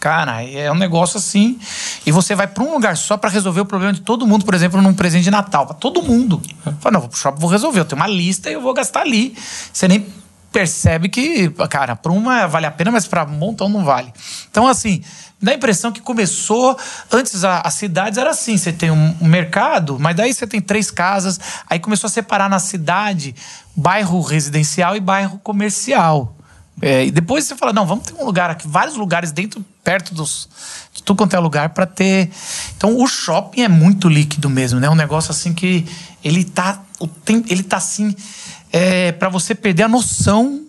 [0.02, 1.56] Cara, é um negócio assim.
[2.04, 4.52] E você vai pra um lugar só pra resolver o problema de todo mundo, por
[4.52, 5.64] exemplo, num presente de Natal.
[5.64, 6.42] Pra todo mundo.
[6.80, 7.78] Fala, não, vou pro shopping, vou resolver.
[7.78, 9.32] Eu tenho uma lista e eu vou gastar ali.
[9.72, 10.04] Você nem
[10.50, 14.12] percebe que, cara, pra uma vale a pena, mas pra um montão não vale.
[14.50, 15.04] Então, assim,
[15.40, 16.76] dá a impressão que começou.
[17.08, 20.90] Antes, a- as cidades era assim: você tem um mercado, mas daí você tem três
[20.90, 21.38] casas.
[21.70, 23.36] Aí começou a separar na cidade
[23.76, 26.36] bairro residencial e bairro comercial.
[26.80, 30.14] É, e depois você fala, não, vamos ter um lugar aqui, vários lugares dentro, perto
[30.14, 30.48] dos.
[30.92, 32.30] De tudo quanto é lugar para ter.
[32.76, 34.88] Então o shopping é muito líquido mesmo, né?
[34.88, 35.86] Um negócio assim que
[36.24, 36.82] ele tá.
[36.98, 38.14] O tem, ele tá assim.
[38.72, 40.62] É, para você perder a noção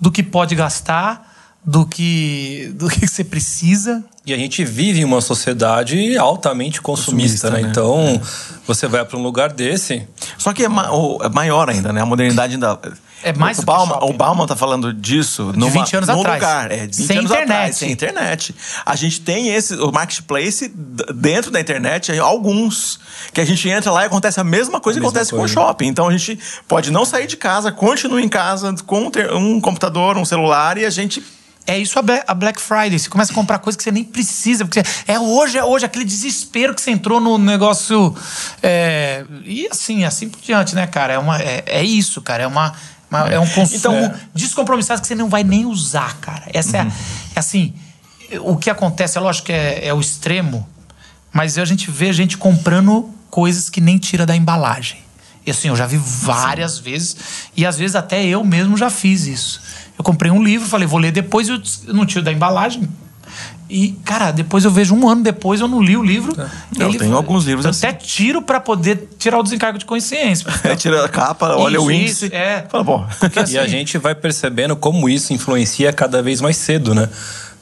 [0.00, 1.30] do que pode gastar,
[1.64, 4.02] do que, do que você precisa.
[4.24, 7.62] E a gente vive em uma sociedade altamente consumista, Consumista, né?
[7.62, 7.68] né?
[7.68, 8.20] Então,
[8.66, 10.06] você vai para um lugar desse.
[10.38, 12.00] Só que é, é maior ainda, né?
[12.00, 12.78] A modernidade ainda.
[13.22, 16.08] É mais o do que Bauman, shopping, O Bauman tá falando disso numa, 20 anos
[16.08, 16.40] num atrás.
[16.42, 16.70] lugar.
[16.70, 17.52] É, de 20 Sem anos internet.
[17.52, 18.54] atrás, sem internet.
[18.86, 20.68] A gente tem esse, o marketplace
[21.14, 22.98] dentro da internet, alguns.
[23.32, 25.36] Que a gente entra lá e acontece a mesma coisa A que mesma acontece com
[25.36, 25.54] o coisa.
[25.54, 25.86] shopping.
[25.86, 30.24] Então a gente pode não sair de casa, continua em casa com um computador, um
[30.24, 31.22] celular e a gente
[31.66, 32.98] É isso a Black, Friday.
[32.98, 34.64] Você começa a comprar coisa que você nem precisa.
[34.64, 38.16] Porque é hoje, é hoje, aquele desespero que você entrou no negócio.
[38.62, 41.12] é, e assim, assim por diante, né, cara?
[41.12, 42.42] É, uma, é, é isso, cara.
[42.42, 42.72] É, uma,
[43.10, 46.44] uma- é um consumo Então- descompromissado que você não vai nem usar, cara.
[46.52, 47.74] Essa é, a- é assim.
[48.42, 50.66] O que acontece, é lógico que é, é o extremo,
[51.32, 54.98] mas a gente vê gente comprando coisas que nem tira da embalagem.
[55.44, 57.16] E assim, eu já vi várias vezes,
[57.56, 59.60] e às vezes até eu mesmo já fiz isso.
[59.98, 62.88] Eu comprei um livro, falei, vou ler depois, eu não tiro da embalagem.
[63.72, 66.34] E, cara, depois eu vejo um ano depois, eu não li o livro.
[66.78, 67.86] Eu tenho alguns livros eu assim.
[67.86, 70.46] até tiro pra poder tirar o desencargo de consciência.
[70.64, 72.26] é, tira a capa, olha o Isso, índice.
[72.26, 72.66] isso, é.
[72.68, 73.06] Fala, bom.
[73.36, 77.08] assim, E a gente vai percebendo como isso influencia cada vez mais cedo, né?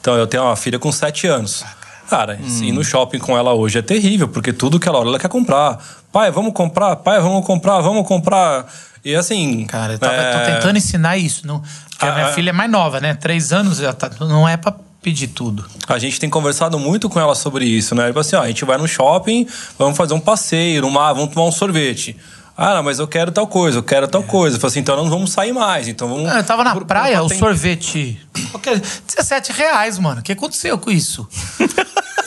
[0.01, 1.63] Então, eu tenho uma filha com 7 anos.
[2.09, 2.63] Cara, Hum.
[2.63, 5.29] ir no shopping com ela hoje é terrível, porque tudo que ela olha, ela quer
[5.29, 5.77] comprar.
[6.11, 6.95] Pai, vamos comprar?
[6.95, 7.81] Pai, vamos comprar?
[7.81, 8.65] Vamos comprar?
[9.05, 9.65] E assim.
[9.67, 11.45] Cara, eu tava, é, tô tentando ensinar isso.
[11.45, 13.13] Não, porque a minha Ah, filha é mais nova, né?
[13.13, 15.65] Três anos, já tá, não é pra pedir tudo.
[15.87, 18.07] A gente tem conversado muito com ela sobre isso, né?
[18.07, 19.47] Tipo assim, ó, a gente vai no shopping,
[19.77, 22.17] vamos fazer um passeio, numa, vamos tomar um sorvete.
[22.61, 24.57] Ah, não, mas eu quero tal coisa, eu quero tal coisa.
[24.57, 25.87] Eu falei assim, então não vamos sair mais.
[25.87, 26.29] Então vamos.
[26.29, 28.19] Ah, Eu tava na por- praia, por- o tem- sorvete.
[28.53, 28.81] Ok,
[29.15, 30.19] 17 reais, mano.
[30.19, 31.25] O que aconteceu com isso?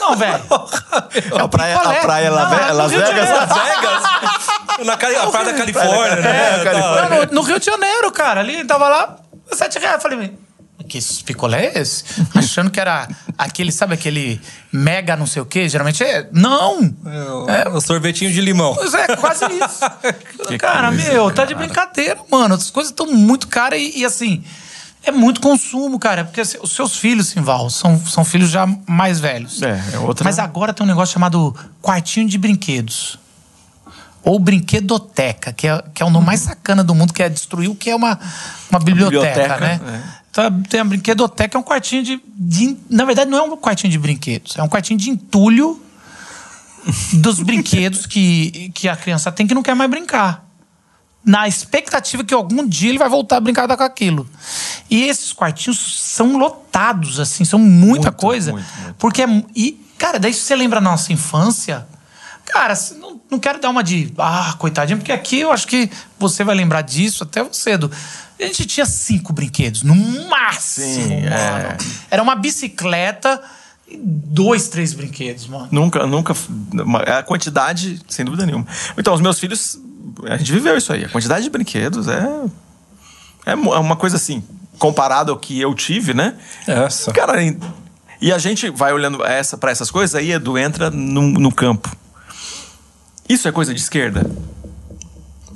[0.00, 0.42] Não, velho.
[1.38, 3.28] A praia, a praia Não, Las, é no Las de Vegas.
[3.30, 4.02] Las Vegas?
[4.86, 6.60] Na a praia da Califórnia, né?
[6.60, 7.08] É, Califórnia.
[7.08, 8.40] Não, no, no Rio de Janeiro, cara.
[8.40, 9.16] Ali tava lá,
[9.52, 9.96] 7 reais.
[9.96, 10.32] Eu falei,
[10.82, 12.04] que picolé é esse?
[12.34, 13.08] Achando que era
[13.38, 14.40] aquele, sabe aquele
[14.72, 15.68] mega não sei o quê?
[15.68, 16.28] Geralmente é.
[16.32, 16.94] Não!
[17.48, 18.74] É, o sorvetinho de limão.
[18.74, 19.80] Pois é, quase isso.
[20.48, 22.54] Que cara, coisa, meu, tá de brincadeira, mano.
[22.54, 24.42] As coisas estão muito caras e, e, assim.
[25.04, 26.24] É muito consumo, cara.
[26.24, 29.60] Porque assim, os seus filhos, Simval, são, são filhos já mais velhos.
[29.62, 33.18] É, é outra- Mas agora tem um negócio chamado quartinho de brinquedos.
[34.24, 37.68] Ou brinquedoteca, que é, que é o nome mais sacana do mundo, que é destruir
[37.68, 38.18] o que é uma,
[38.70, 40.02] uma biblioteca, Biblioteca, né?
[40.32, 42.76] Tá, tem a brinquedoteca, é um quartinho de, de.
[42.88, 45.78] Na verdade, não é um quartinho de brinquedos, é um quartinho de entulho
[47.12, 50.48] dos brinquedos que, que a criança tem que não quer mais brincar.
[51.24, 54.28] Na expectativa que algum dia ele vai voltar a brincar com aquilo.
[54.90, 58.52] E esses quartinhos são lotados, assim, são muita Muito, coisa.
[58.52, 58.94] muito, muito.
[58.94, 59.44] Porque é.
[59.54, 61.86] E, cara, daí você lembra da nossa infância.
[62.52, 64.12] Cara, não, não quero dar uma de.
[64.18, 67.90] Ah, coitadinho, porque aqui eu acho que você vai lembrar disso até cedo.
[68.38, 69.94] A gente tinha cinco brinquedos, no
[70.28, 71.26] máximo, Sim, mano.
[71.34, 71.76] é.
[72.10, 73.40] Era uma bicicleta
[73.88, 75.68] e dois, três brinquedos, mano.
[75.70, 76.34] Nunca, nunca.
[77.18, 78.66] A quantidade, sem dúvida nenhuma.
[78.98, 79.78] Então, os meus filhos.
[80.28, 81.04] A gente viveu isso aí.
[81.04, 82.28] A quantidade de brinquedos é.
[83.46, 84.42] É é uma coisa assim,
[84.78, 86.34] comparado ao que eu tive, né?
[86.66, 87.12] Essa.
[87.12, 87.58] Cara, e-
[88.20, 91.90] e a gente vai olhando essa, para essas coisas, aí Edu entra no, no campo.
[93.28, 94.28] Isso é coisa de esquerda?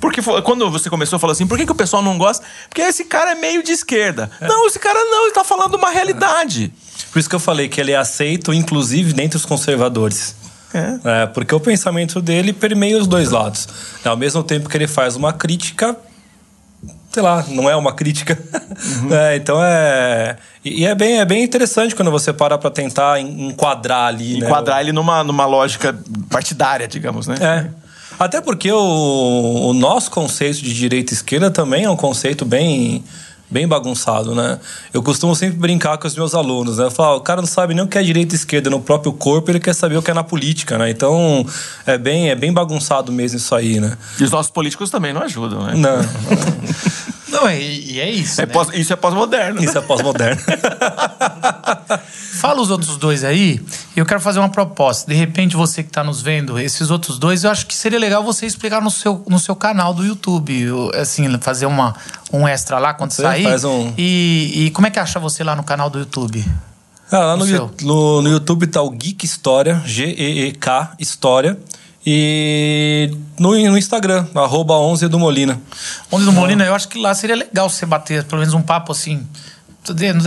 [0.01, 2.45] Porque quando você começou, falou assim, por que, que o pessoal não gosta?
[2.69, 4.31] Porque esse cara é meio de esquerda.
[4.41, 6.73] Não, esse cara não, ele tá falando uma realidade.
[7.11, 10.37] Por isso que eu falei que ele é aceito, inclusive, dentre os conservadores.
[10.75, 11.23] É.
[11.23, 13.67] É, porque o pensamento dele permeia os dois lados.
[14.05, 15.97] Ao mesmo tempo que ele faz uma crítica,
[17.17, 18.39] sei lá, não é uma crítica.
[19.11, 20.37] É, então é.
[20.63, 24.39] E é bem, é bem interessante quando você para pra tentar en- enquadrar ali.
[24.39, 25.99] né, Enquadrar ele numa, numa lógica
[26.29, 27.37] partidária, digamos, né?
[27.41, 27.71] É.
[28.19, 28.77] Até porque o,
[29.71, 33.03] o nosso conceito de direita e esquerda também é um conceito bem,
[33.51, 34.59] bem bagunçado, né?
[34.93, 36.85] Eu costumo sempre brincar com os meus alunos, né?
[36.85, 39.13] Eu falo, o cara não sabe nem o que é direita e esquerda no próprio
[39.13, 40.91] corpo, ele quer saber o que é na política, né?
[40.91, 41.47] Então,
[41.87, 43.97] é bem, é bem bagunçado mesmo isso aí, né?
[44.21, 45.75] E os nossos políticos também não ajudam, né?
[45.77, 45.97] Não,
[47.29, 48.41] Não, e, e é isso.
[48.41, 48.53] É né?
[48.53, 49.63] pós- isso é pós-moderno.
[49.63, 50.41] isso é pós-moderno.
[52.41, 53.61] Fala os outros dois aí,
[53.97, 55.11] e eu quero fazer uma proposta.
[55.11, 58.23] De repente, você que está nos vendo, esses outros dois, eu acho que seria legal
[58.23, 60.61] você explicar no seu, no seu canal do YouTube.
[60.61, 61.95] eu, Assim, fazer uma,
[62.33, 63.43] um extra lá quando Você sair.
[63.45, 66.45] faz um- E, e como é que acha você lá no canal do YouTube?
[67.11, 67.71] Ah, lá no, O Yu- seu?
[67.87, 71.59] no, no YouTube tá o Geek História, G-E-E-K História.
[72.09, 75.61] E no, no Instagram, arroba 11 do Molina.
[76.11, 78.93] Onde no Molina, eu acho que lá seria legal você bater pelo menos um papo
[78.93, 79.27] assim.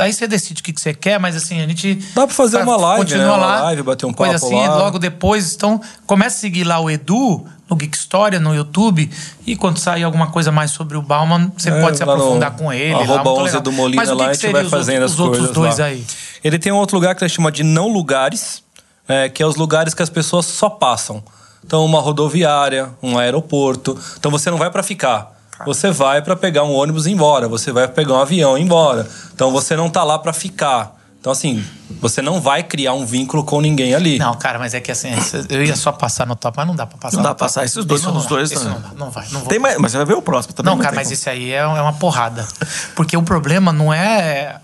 [0.01, 1.95] Aí você decide o que você quer, mas assim, a gente.
[2.15, 3.29] Dá pra fazer uma live, continua né?
[3.31, 3.61] Uma lá.
[3.63, 4.75] live, bater um coisa papo assim, lá.
[4.77, 5.53] logo depois.
[5.55, 9.09] Então, comece a seguir lá o Edu no Geek História, no YouTube.
[9.45, 12.21] E quando sair alguma coisa mais sobre o Bauman, você É, pode se lá no
[12.21, 12.93] aprofundar com ele.
[12.93, 13.61] lá, Arroba muito 11 legal.
[13.61, 15.19] do Molina Mas o que lá, que a gente vai os fazendo outros, as os
[15.19, 15.85] outros coisas dois lá.
[15.85, 16.05] aí?
[16.43, 18.63] Ele tem um outro lugar que ele chama de não lugares,
[19.09, 21.21] é, que é os lugares que as pessoas só passam.
[21.65, 23.97] Então, uma rodoviária, um aeroporto.
[24.17, 25.37] Então, você não vai para ficar.
[25.65, 27.47] Você vai para pegar um ônibus e ir embora.
[27.47, 29.07] Você vai pegar um avião e ir embora.
[29.33, 30.95] Então, você não tá lá para ficar.
[31.19, 31.61] Então, assim,
[31.99, 34.17] você não vai criar um vínculo com ninguém ali.
[34.17, 35.09] Não, cara, mas é que assim,
[35.49, 37.17] eu ia só passar no top, mas não dá pra passar.
[37.17, 37.65] Não dá pra passar.
[37.65, 38.71] Esses dois Isso são os não dois, Isso né?
[38.71, 39.25] não dá, não vai.
[39.31, 39.49] Não vou.
[39.49, 40.73] Tem mais, mas você vai ver o próximo também.
[40.73, 41.13] Não, cara, mas como.
[41.15, 42.47] esse aí é, é uma porrada.
[42.95, 44.61] Porque o problema não é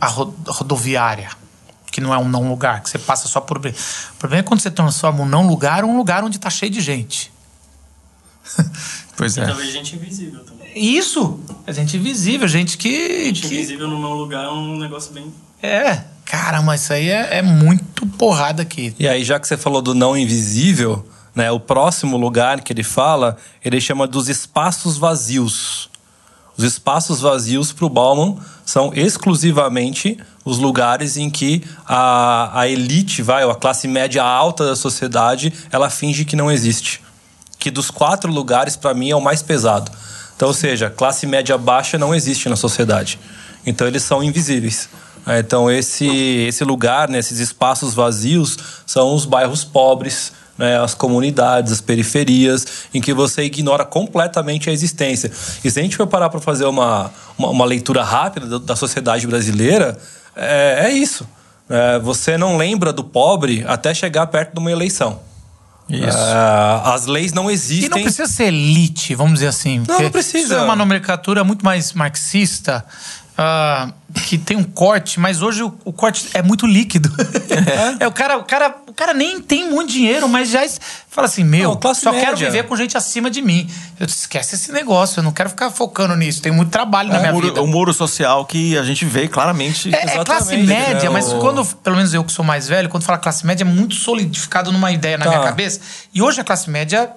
[0.00, 1.28] a ro- rodoviária,
[1.94, 3.58] que não é um não lugar, que você passa só por.
[3.58, 3.62] O
[4.18, 6.80] problema é quando você transforma um não lugar em um lugar onde tá cheio de
[6.80, 7.32] gente.
[9.16, 9.46] Pois E é.
[9.46, 10.72] talvez gente invisível também.
[10.74, 11.38] Isso!
[11.64, 13.26] É gente invisível, gente que.
[13.26, 15.32] Gente que invisível no meu lugar é um negócio bem.
[15.62, 16.02] é.
[16.24, 18.92] Caramba, isso aí é, é muito porrada aqui.
[18.98, 22.82] E aí, já que você falou do não invisível, né, o próximo lugar que ele
[22.82, 25.88] fala, ele chama dos espaços vazios.
[26.56, 33.22] Os espaços vazios para o Bauman são exclusivamente os lugares em que a, a elite,
[33.22, 37.02] vai, ou a classe média alta da sociedade, ela finge que não existe.
[37.58, 39.90] Que dos quatro lugares, para mim, é o mais pesado.
[40.36, 43.18] Então, ou seja, classe média baixa não existe na sociedade.
[43.66, 44.88] Então, eles são invisíveis.
[45.26, 51.72] Então, esse, esse lugar, né, esses espaços vazios, são os bairros pobres, né, as comunidades,
[51.72, 55.30] as periferias, em que você ignora completamente a existência.
[55.62, 58.76] E se a gente for parar para fazer uma, uma, uma leitura rápida da, da
[58.76, 59.98] sociedade brasileira,
[60.36, 61.26] é, é isso.
[61.68, 65.20] É, você não lembra do pobre até chegar perto de uma eleição.
[65.88, 66.16] Isso.
[66.16, 67.90] É, as leis não E existem.
[67.90, 69.82] não precisa ser elite, vamos dizer assim.
[69.84, 70.44] porque não precisa.
[70.44, 72.84] Isso é uma nomenclatura muito mais marxista,
[73.36, 73.92] ah,
[74.26, 77.10] que tem um corte, mas hoje o, o corte é muito líquido.
[78.00, 78.06] É.
[78.06, 81.78] o, cara, o, cara, cara nem tem muito dinheiro, mas já es- fala assim: meu,
[81.82, 82.50] Não, só quero média.
[82.50, 83.68] viver com gente acima de mim.
[83.98, 86.40] Eu disse, esquece esse negócio, eu não quero ficar focando nisso.
[86.42, 87.62] Tem muito trabalho na o, minha muro, vida.
[87.62, 89.94] o muro social que a gente vê claramente.
[89.94, 91.10] É, é classe média, né?
[91.10, 93.94] mas quando, pelo menos eu que sou mais velho, quando fala classe média, é muito
[93.94, 95.30] solidificado numa ideia na Tá.
[95.30, 95.80] minha cabeça.
[96.14, 97.10] E hoje a classe média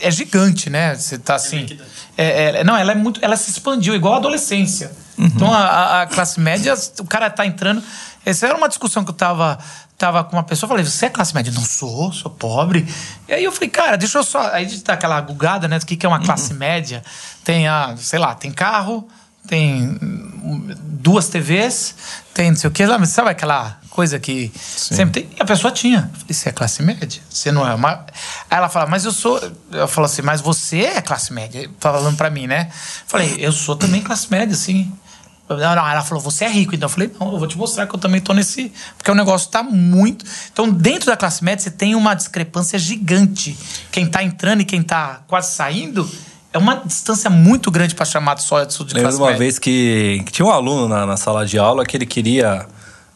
[0.00, 0.94] é gigante, né?
[0.96, 1.58] Você tá assim.
[1.60, 1.84] líquida.
[2.16, 3.20] É, é- não, ela é muito.
[3.22, 4.90] Ela se expandiu, igual a adolescência.
[5.16, 7.80] Então a, a- a classe média, o cara tá entrando.
[8.26, 9.58] Essa era uma discussão que eu tava.
[9.96, 11.52] Tava com uma pessoa, falei, você é classe média?
[11.52, 12.86] Não sou, sou pobre.
[13.28, 14.50] E aí eu falei, cara, deixa eu só.
[14.52, 15.78] Aí dá aquela gugada, né?
[15.78, 17.02] Do que, que é uma classe média?
[17.44, 19.08] Tem a, sei lá, tem carro,
[19.46, 21.94] tem hum, duas TVs,
[22.32, 25.36] tem não sei o que lá, mas sabe aquela coisa que sempre tem?
[25.38, 26.10] E a pessoa tinha.
[26.12, 27.22] Eu falei, você é classe média?
[27.30, 28.04] Você não é uma.
[28.50, 29.40] Aí ela fala, mas eu sou.
[29.70, 31.70] Eu falo assim, mas você é classe média?
[31.78, 32.68] Falando pra mim, né?
[33.06, 34.92] Falei, eu sou também classe média, sim.
[35.48, 36.74] Ela falou, você é rico.
[36.74, 38.72] Então eu falei, não, eu vou te mostrar que eu também tô nesse.
[38.96, 40.24] Porque o negócio tá muito.
[40.52, 43.56] Então, dentro da classe média, você tem uma discrepância gigante.
[43.92, 46.08] Quem tá entrando e quem tá quase saindo.
[46.52, 49.38] É uma distância muito grande para chamar só de Lembro classe de uma média.
[49.38, 52.64] vez que, que tinha um aluno na, na sala de aula que ele queria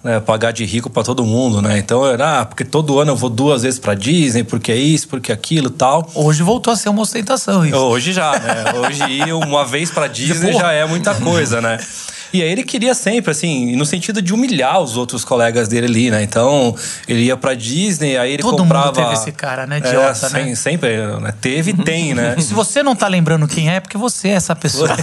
[0.02, 1.78] né, pagar de rico para todo mundo, né?
[1.78, 5.08] Então era, ah, porque todo ano eu vou duas vezes para Disney, porque é isso,
[5.08, 6.10] porque aquilo tal.
[6.14, 7.76] Hoje voltou a ser uma ostentação isso.
[7.76, 8.64] Hoje já, né?
[8.74, 11.78] Hoje ir uma vez pra Disney já é muita coisa, né?
[12.32, 16.10] E aí ele queria sempre, assim, no sentido de humilhar os outros colegas dele ali,
[16.10, 16.22] né?
[16.22, 16.74] Então,
[17.06, 18.86] ele ia pra Disney, aí ele Todo comprava...
[18.86, 19.76] mundo teve esse cara, né?
[19.76, 20.44] É, Idiota, né?
[20.44, 21.32] sem- Sempre, né?
[21.40, 22.34] Teve e tem, né?
[22.36, 24.88] E se você não tá lembrando quem é, é porque você é essa pessoa.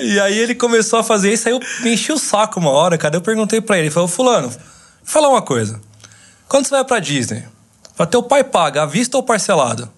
[0.00, 2.98] e aí ele começou a fazer isso, aí eu me enchi o saco uma hora,
[2.98, 3.16] cara.
[3.16, 4.52] Eu perguntei pra ele, ele falou, fulano,
[5.04, 5.80] fala uma coisa.
[6.48, 7.44] Quando você vai pra Disney,
[7.96, 9.88] pra teu pai paga, à vista ou parcelado?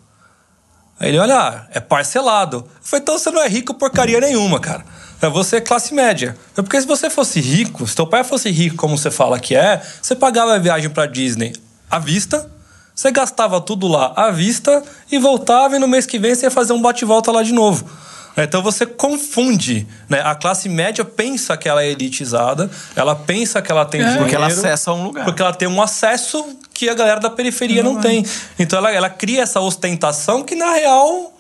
[0.99, 2.59] Aí ele, olha, é parcelado.
[2.59, 4.85] Eu falei, então você não é rico porcaria nenhuma, cara.
[5.31, 6.37] Você é classe média.
[6.57, 9.55] Eu, Porque se você fosse rico, se teu pai fosse rico, como você fala que
[9.55, 11.55] é, você pagava a viagem pra Disney
[11.91, 12.51] à vista,
[12.95, 16.51] você gastava tudo lá à vista e voltava e no mês que vem você ia
[16.51, 17.89] fazer um bate-volta lá de novo.
[18.37, 20.21] Então você confunde, né?
[20.21, 24.23] A classe média pensa que ela é elitizada, ela pensa que ela tem dinheiro.
[24.23, 25.25] Porque ela acessa um lugar.
[25.25, 28.27] Porque ela tem um acesso que a galera da periferia não, tem.
[28.59, 31.33] Então ela, ela cria essa ostentação que, na real,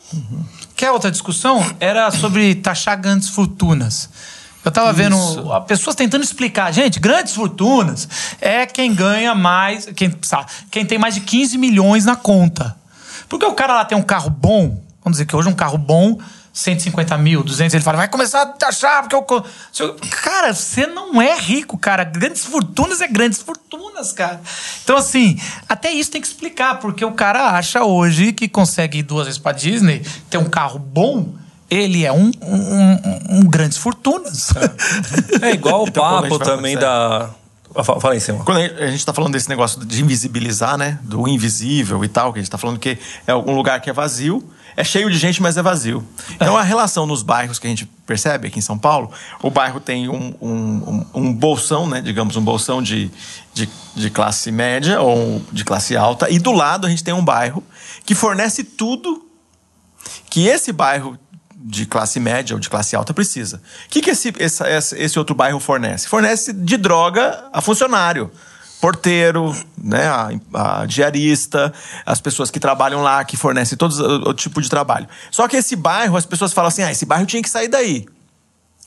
[0.77, 1.65] Quer outra discussão?
[1.79, 4.09] Era sobre taxar grandes fortunas.
[4.65, 5.17] Eu tava vendo
[5.53, 6.73] a pessoas tentando explicar.
[6.73, 8.09] Gente, grandes fortunas
[8.41, 9.87] é quem ganha mais.
[9.95, 12.75] Quem, sabe, quem tem mais de 15 milhões na conta.
[13.29, 14.83] Porque o cara lá tem um carro bom.
[15.03, 16.19] Vamos dizer que hoje um carro bom,
[16.55, 19.97] 150 mil, 200, ele fala, vai começar a taxar, porque eu.
[20.23, 22.05] Cara, você não é rico, cara.
[22.05, 24.41] Grandes fortunas é grandes fortunas, cara.
[24.85, 25.37] Então, assim,
[25.69, 29.41] até isso tem que explicar, porque o cara acha hoje que consegue ir duas vezes
[29.41, 31.35] pra Disney, ter um carro bom.
[31.69, 34.51] Ele é um, um, um, um grandes fortunas.
[35.43, 37.31] é igual o papo também da.
[37.77, 38.45] Ah, fa- Fala em cima.
[38.45, 40.99] Quando a gente- está falando desse negócio de invisibilizar, né?
[41.03, 43.93] Do invisível e tal, que a gente está falando que é um lugar que é
[43.93, 46.07] vazio, é cheio de gente, mas é vazio.
[46.37, 49.11] Então a relação nos bairros que a gente percebe aqui em São Paulo,
[49.43, 52.01] o bairro tem um, um, um- um bolsão, né?
[52.01, 53.11] Digamos, um bolsão de,
[53.53, 57.25] de, de classe média ou de classe alta, e do lado a gente tem um
[57.25, 57.63] bairro
[58.05, 59.25] que fornece tudo
[60.31, 61.19] que esse bairro
[61.67, 63.57] de classe média ou de classe alta precisa.
[63.87, 66.07] O que, que esse, essa- esse outro bairro fornece?
[66.07, 68.31] Fornece de droga a funcionário.
[68.81, 71.73] Porteiro, né, a, a diarista,
[72.05, 75.09] as pessoas que trabalham lá, que fornecem todo o, o tipo de trabalho.
[75.31, 78.05] Só que esse bairro, as pessoas falam assim: ah, esse bairro tinha que sair daí.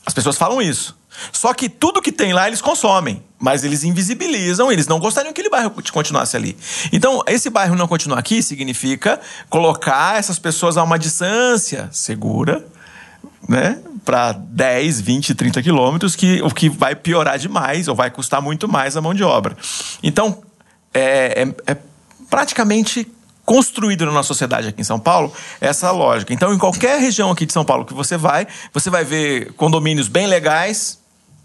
[0.06, 0.96] As pessoas falam isso.
[1.32, 5.40] Só que tudo que tem lá eles consomem, mas eles invisibilizam, eles não gostariam que
[5.40, 6.56] aquele bairro continuasse ali.
[6.92, 12.64] Então, esse bairro não continuar aqui significa colocar essas pessoas a uma distância segura,
[13.48, 13.78] né?
[14.04, 18.66] Para 10, 20, 30 quilômetros, que, o que vai piorar demais ou vai custar muito
[18.68, 19.56] mais a mão de obra.
[20.02, 20.42] Então,
[20.94, 21.76] é, é- é
[22.30, 23.06] praticamente
[23.44, 26.34] construído na nossa sociedade aqui em São Paulo essa lógica.
[26.34, 30.06] Então, em qualquer região aqui de São Paulo que você vai, você vai ver condomínios
[30.08, 30.98] bem legais,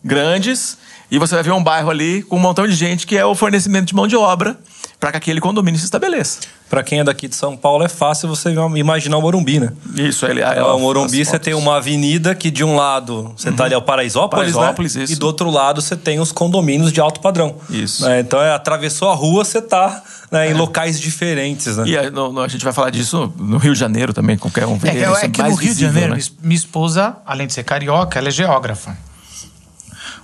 [0.04, 0.78] grandes,
[1.10, 3.36] e você vai ver um bairro ali com um montão de gente que é o
[3.36, 4.58] fornecimento de mão de obra
[5.00, 6.40] para que aquele condomínio se estabeleça.
[6.70, 9.72] Pra quem é daqui de São Paulo, é fácil você imaginar o Morumbi, né?
[9.96, 13.66] Isso, ele É, o Morumbi você tem uma avenida que de um lado você tá
[13.66, 15.04] ali ao Paraisópolis, Paraisópolis, né?
[15.04, 15.14] isso.
[15.14, 17.56] E do outro lado você tem os condomínios de alto padrão.
[17.70, 18.04] Isso.
[18.06, 18.22] Né?
[18.22, 20.02] Então é, atravessou a rua, você tá
[20.32, 21.84] né, em locais diferentes, né?
[21.86, 24.66] E a, no- no- a gente vai falar disso no Rio de Janeiro também, qualquer
[24.66, 26.22] um vê É que, isso é que no Rio de visível, Janeiro, né?
[26.22, 28.98] minha- minha esposa, além de ser carioca, ela é geógrafa.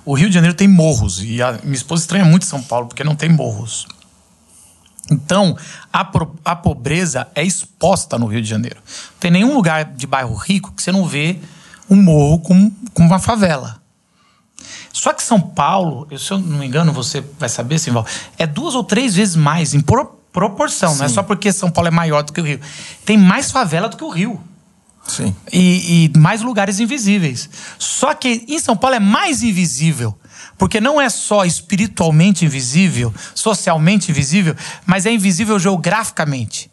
[0.10, 1.22] O Rio de Janeiro tem morros.
[1.24, 3.86] E a minha esposa estranha muito São Paulo, porque não tem morros.
[5.12, 5.56] Então,
[5.94, 8.78] a, pro- a pobreza é exposta no Rio de Janeiro.
[8.78, 11.38] Não tem nenhum lugar de bairro rico que você não vê
[11.88, 13.80] um morro com, com uma favela.
[14.92, 18.06] Só que São Paulo, eu- se eu não me engano, você vai saber, Simval,
[18.38, 20.96] é duas ou três vezes mais em pro- proporção.
[20.96, 22.60] Não é só porque São Paulo é maior do que o Rio.
[23.06, 24.42] Tem mais favela do que o Rio
[25.08, 25.36] Sim.
[25.52, 27.50] e, e mais lugares invisíveis.
[27.78, 30.18] Só que em São Paulo é mais invisível.
[30.58, 36.70] Porque não é só espiritualmente invisível, socialmente invisível, mas é invisível geograficamente.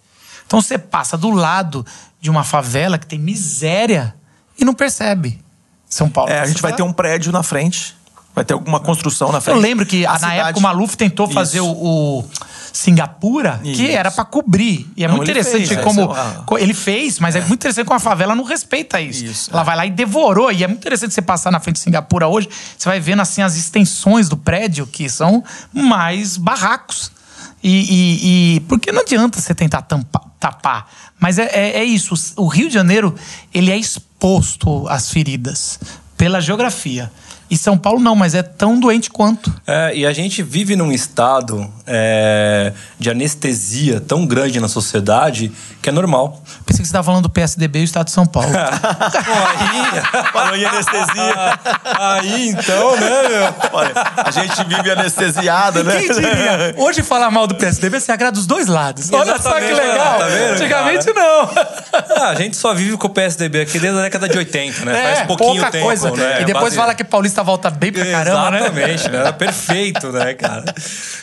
[0.47, 1.87] Então você passa do lado
[2.21, 4.15] de uma favela que tem miséria
[4.59, 5.41] e não percebe.
[5.89, 6.31] São Paulo.
[6.31, 7.96] É, a gente vai ter um prédio na frente
[8.37, 9.57] Vai ter alguma construção na frente.
[9.57, 11.81] Eu lembro que A na cidade- época o Maluf tentou fazer o, Isso.
[11.83, 12.25] o
[12.71, 13.83] Singapura, que Isso.
[13.85, 14.87] era pra cobrir.
[14.95, 16.15] E é Não, muito interessante fez, como.
[16.15, 17.41] é Ele fez, mas é.
[17.41, 19.25] muito interessante como a favela não respeita isso.
[19.25, 19.65] Isso, Ela é.
[19.65, 20.53] vai lá e devorou.
[20.53, 23.41] E é muito interessante você passar na frente de Singapura hoje, você vai vendo assim
[23.41, 27.11] as extensões do prédio, que são mais barracos.
[27.63, 30.87] E, e- e- porque não adianta você tentar tampa- tapar.
[31.19, 32.15] Mas é, é- é isso.
[32.37, 33.15] O Rio de Janeiro
[33.55, 35.81] ele é exposto às feridas
[36.19, 37.11] pela geografia.
[37.49, 39.53] E São Paulo não, mas é tão doente quanto.
[39.67, 45.89] É, e a gente vive num estado é, de anestesia tão grande na sociedade que
[45.89, 46.43] é normal.
[46.65, 48.49] Pensei que você estava falando do PSDB e o Estado de São Paulo.
[48.51, 51.59] Pô, aí, Falou em anestesia.
[51.99, 53.55] aí então, né, meu?
[53.73, 56.01] Olha, a gente vive anestesiada, né?
[56.01, 56.75] Quem diria?
[56.77, 59.11] Hoje falar mal do PSDB se agrada dos dois lados.
[59.13, 60.19] Olha só que legal.
[60.19, 61.51] tá vendo, Antigamente não.
[62.17, 65.15] Ah, a gente só vive com o PSDB aqui desde a década de 80, né?
[65.15, 66.11] Faz pouquinho É, pouca tempo, coisa.
[66.11, 66.43] né?
[66.43, 68.59] E depois Base- fala que Paulista volta bem pra caramba, né?
[68.59, 69.19] Exatamente, né?
[69.19, 70.65] Era perfeito, né, cara?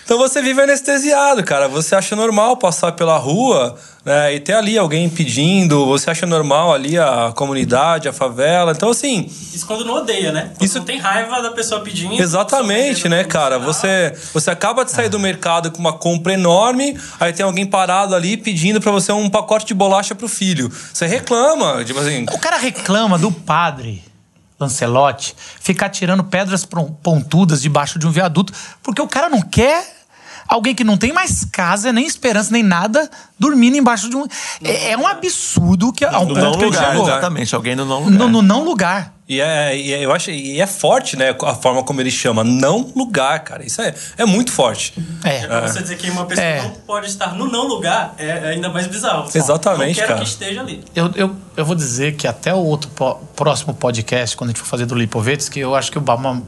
[0.03, 1.67] Então você vive anestesiado, cara.
[1.67, 6.73] Você acha normal passar pela rua né, e ter ali alguém pedindo, você acha normal
[6.73, 8.73] ali a comunidade, a favela.
[8.73, 10.51] Então, assim, Isso quando não odeia, né?
[10.53, 12.21] Quando Isso- não tem raiva da pessoa pedindo.
[12.21, 13.57] Exatamente, só né, cara?
[13.59, 18.13] Você, você acaba de sair do mercado com uma compra enorme, aí tem alguém parado
[18.13, 20.69] ali pedindo pra você um pacote de bolacha pro filho.
[20.93, 22.25] Você reclama, tipo assim.
[22.31, 24.03] O cara reclama do padre
[24.63, 26.67] Lancelotti ficar tirando pedras
[27.01, 30.03] pontudas debaixo de um viaduto, porque o cara não quer
[30.47, 33.09] alguém que não tem mais casa, nem esperança, nem nada,
[33.39, 34.25] dormindo embaixo de um.
[34.63, 37.07] É, é um absurdo que No ponto não que ele lugar, chegou.
[37.07, 37.55] exatamente.
[37.55, 38.17] Alguém no não lugar.
[38.19, 39.13] No, no não lugar.
[39.27, 41.33] E é, e é- eu acho, e é forte, né?
[41.43, 43.65] A forma como ele chama, não lugar, cara.
[43.65, 44.93] Isso é, é muito forte.
[45.23, 45.47] É.
[45.47, 46.61] Pra você dizer que uma pessoa É.
[46.61, 49.29] não pode estar no não lugar é ainda mais bizarro.
[49.33, 50.19] Exatamente, não quero cara.
[50.21, 50.83] que esteja ali.
[50.93, 54.59] Eu, eu, eu vou dizer que até o outro po- próximo podcast, quando a gente
[54.61, 56.43] for fazer do Lipovetsky, que eu acho que o Bauman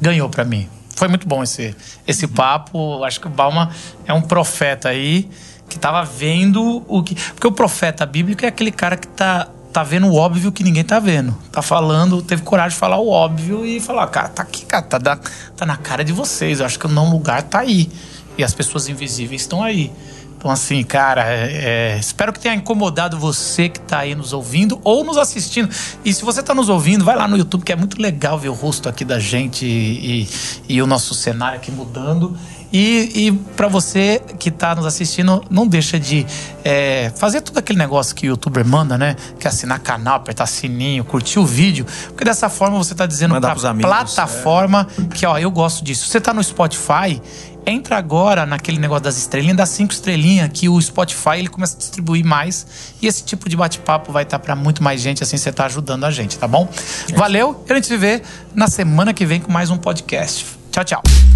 [0.00, 0.68] ganhou pra mim.
[0.96, 3.04] Foi muito bom esse, esse papo.
[3.04, 3.68] Acho que o Bauman
[4.04, 5.28] é um profeta aí
[5.68, 7.14] que tava vendo o que.
[7.14, 10.84] Porque o profeta bíblico é aquele cara que tá, tá vendo o óbvio que ninguém
[10.84, 11.36] tá vendo.
[11.52, 14.98] Tá falando, teve coragem de falar o óbvio e falar, cara, tá aqui, cara, tá,
[14.98, 15.18] da-
[15.56, 16.60] tá na cara de vocês.
[16.60, 17.90] Eu acho que o não lugar tá aí.
[18.36, 19.92] E as pessoas invisíveis estão aí.
[20.38, 24.80] Então, assim, cara, é- é, espero que tenha incomodado você que tá aí nos ouvindo
[24.84, 25.68] ou nos assistindo.
[26.04, 28.48] E se você tá nos ouvindo, vai lá no YouTube, que é muito legal ver
[28.48, 30.22] o rosto aqui da gente e,
[30.68, 32.38] e- e o nosso cenário aqui mudando.
[32.70, 36.24] E, e para você que tá nos assistindo, não deixa de
[36.62, 39.16] é, fazer tudo aquele negócio que o youtuber manda, né?
[39.40, 41.86] Que é assinar canal, apertar sininho, curtir o vídeo.
[42.08, 46.06] Porque dessa forma você tá dizendo pra pros amigos, plataforma que, ó, eu gosto disso.
[46.08, 47.20] Você tá no Spotify,
[47.68, 51.78] entra agora naquele negócio das estrelinhas, das cinco estrelinhas, que o Spotify ele começa a
[51.78, 52.66] distribuir mais.
[53.00, 56.04] E esse tipo de bate-papo vai estar pra muito mais gente, assim você tá ajudando
[56.04, 56.68] a gente, tá bom?
[57.14, 58.22] Valeu, e a gente se vê
[58.54, 60.46] na semana que vem com mais um podcast.
[60.70, 61.27] Tchau, tchau.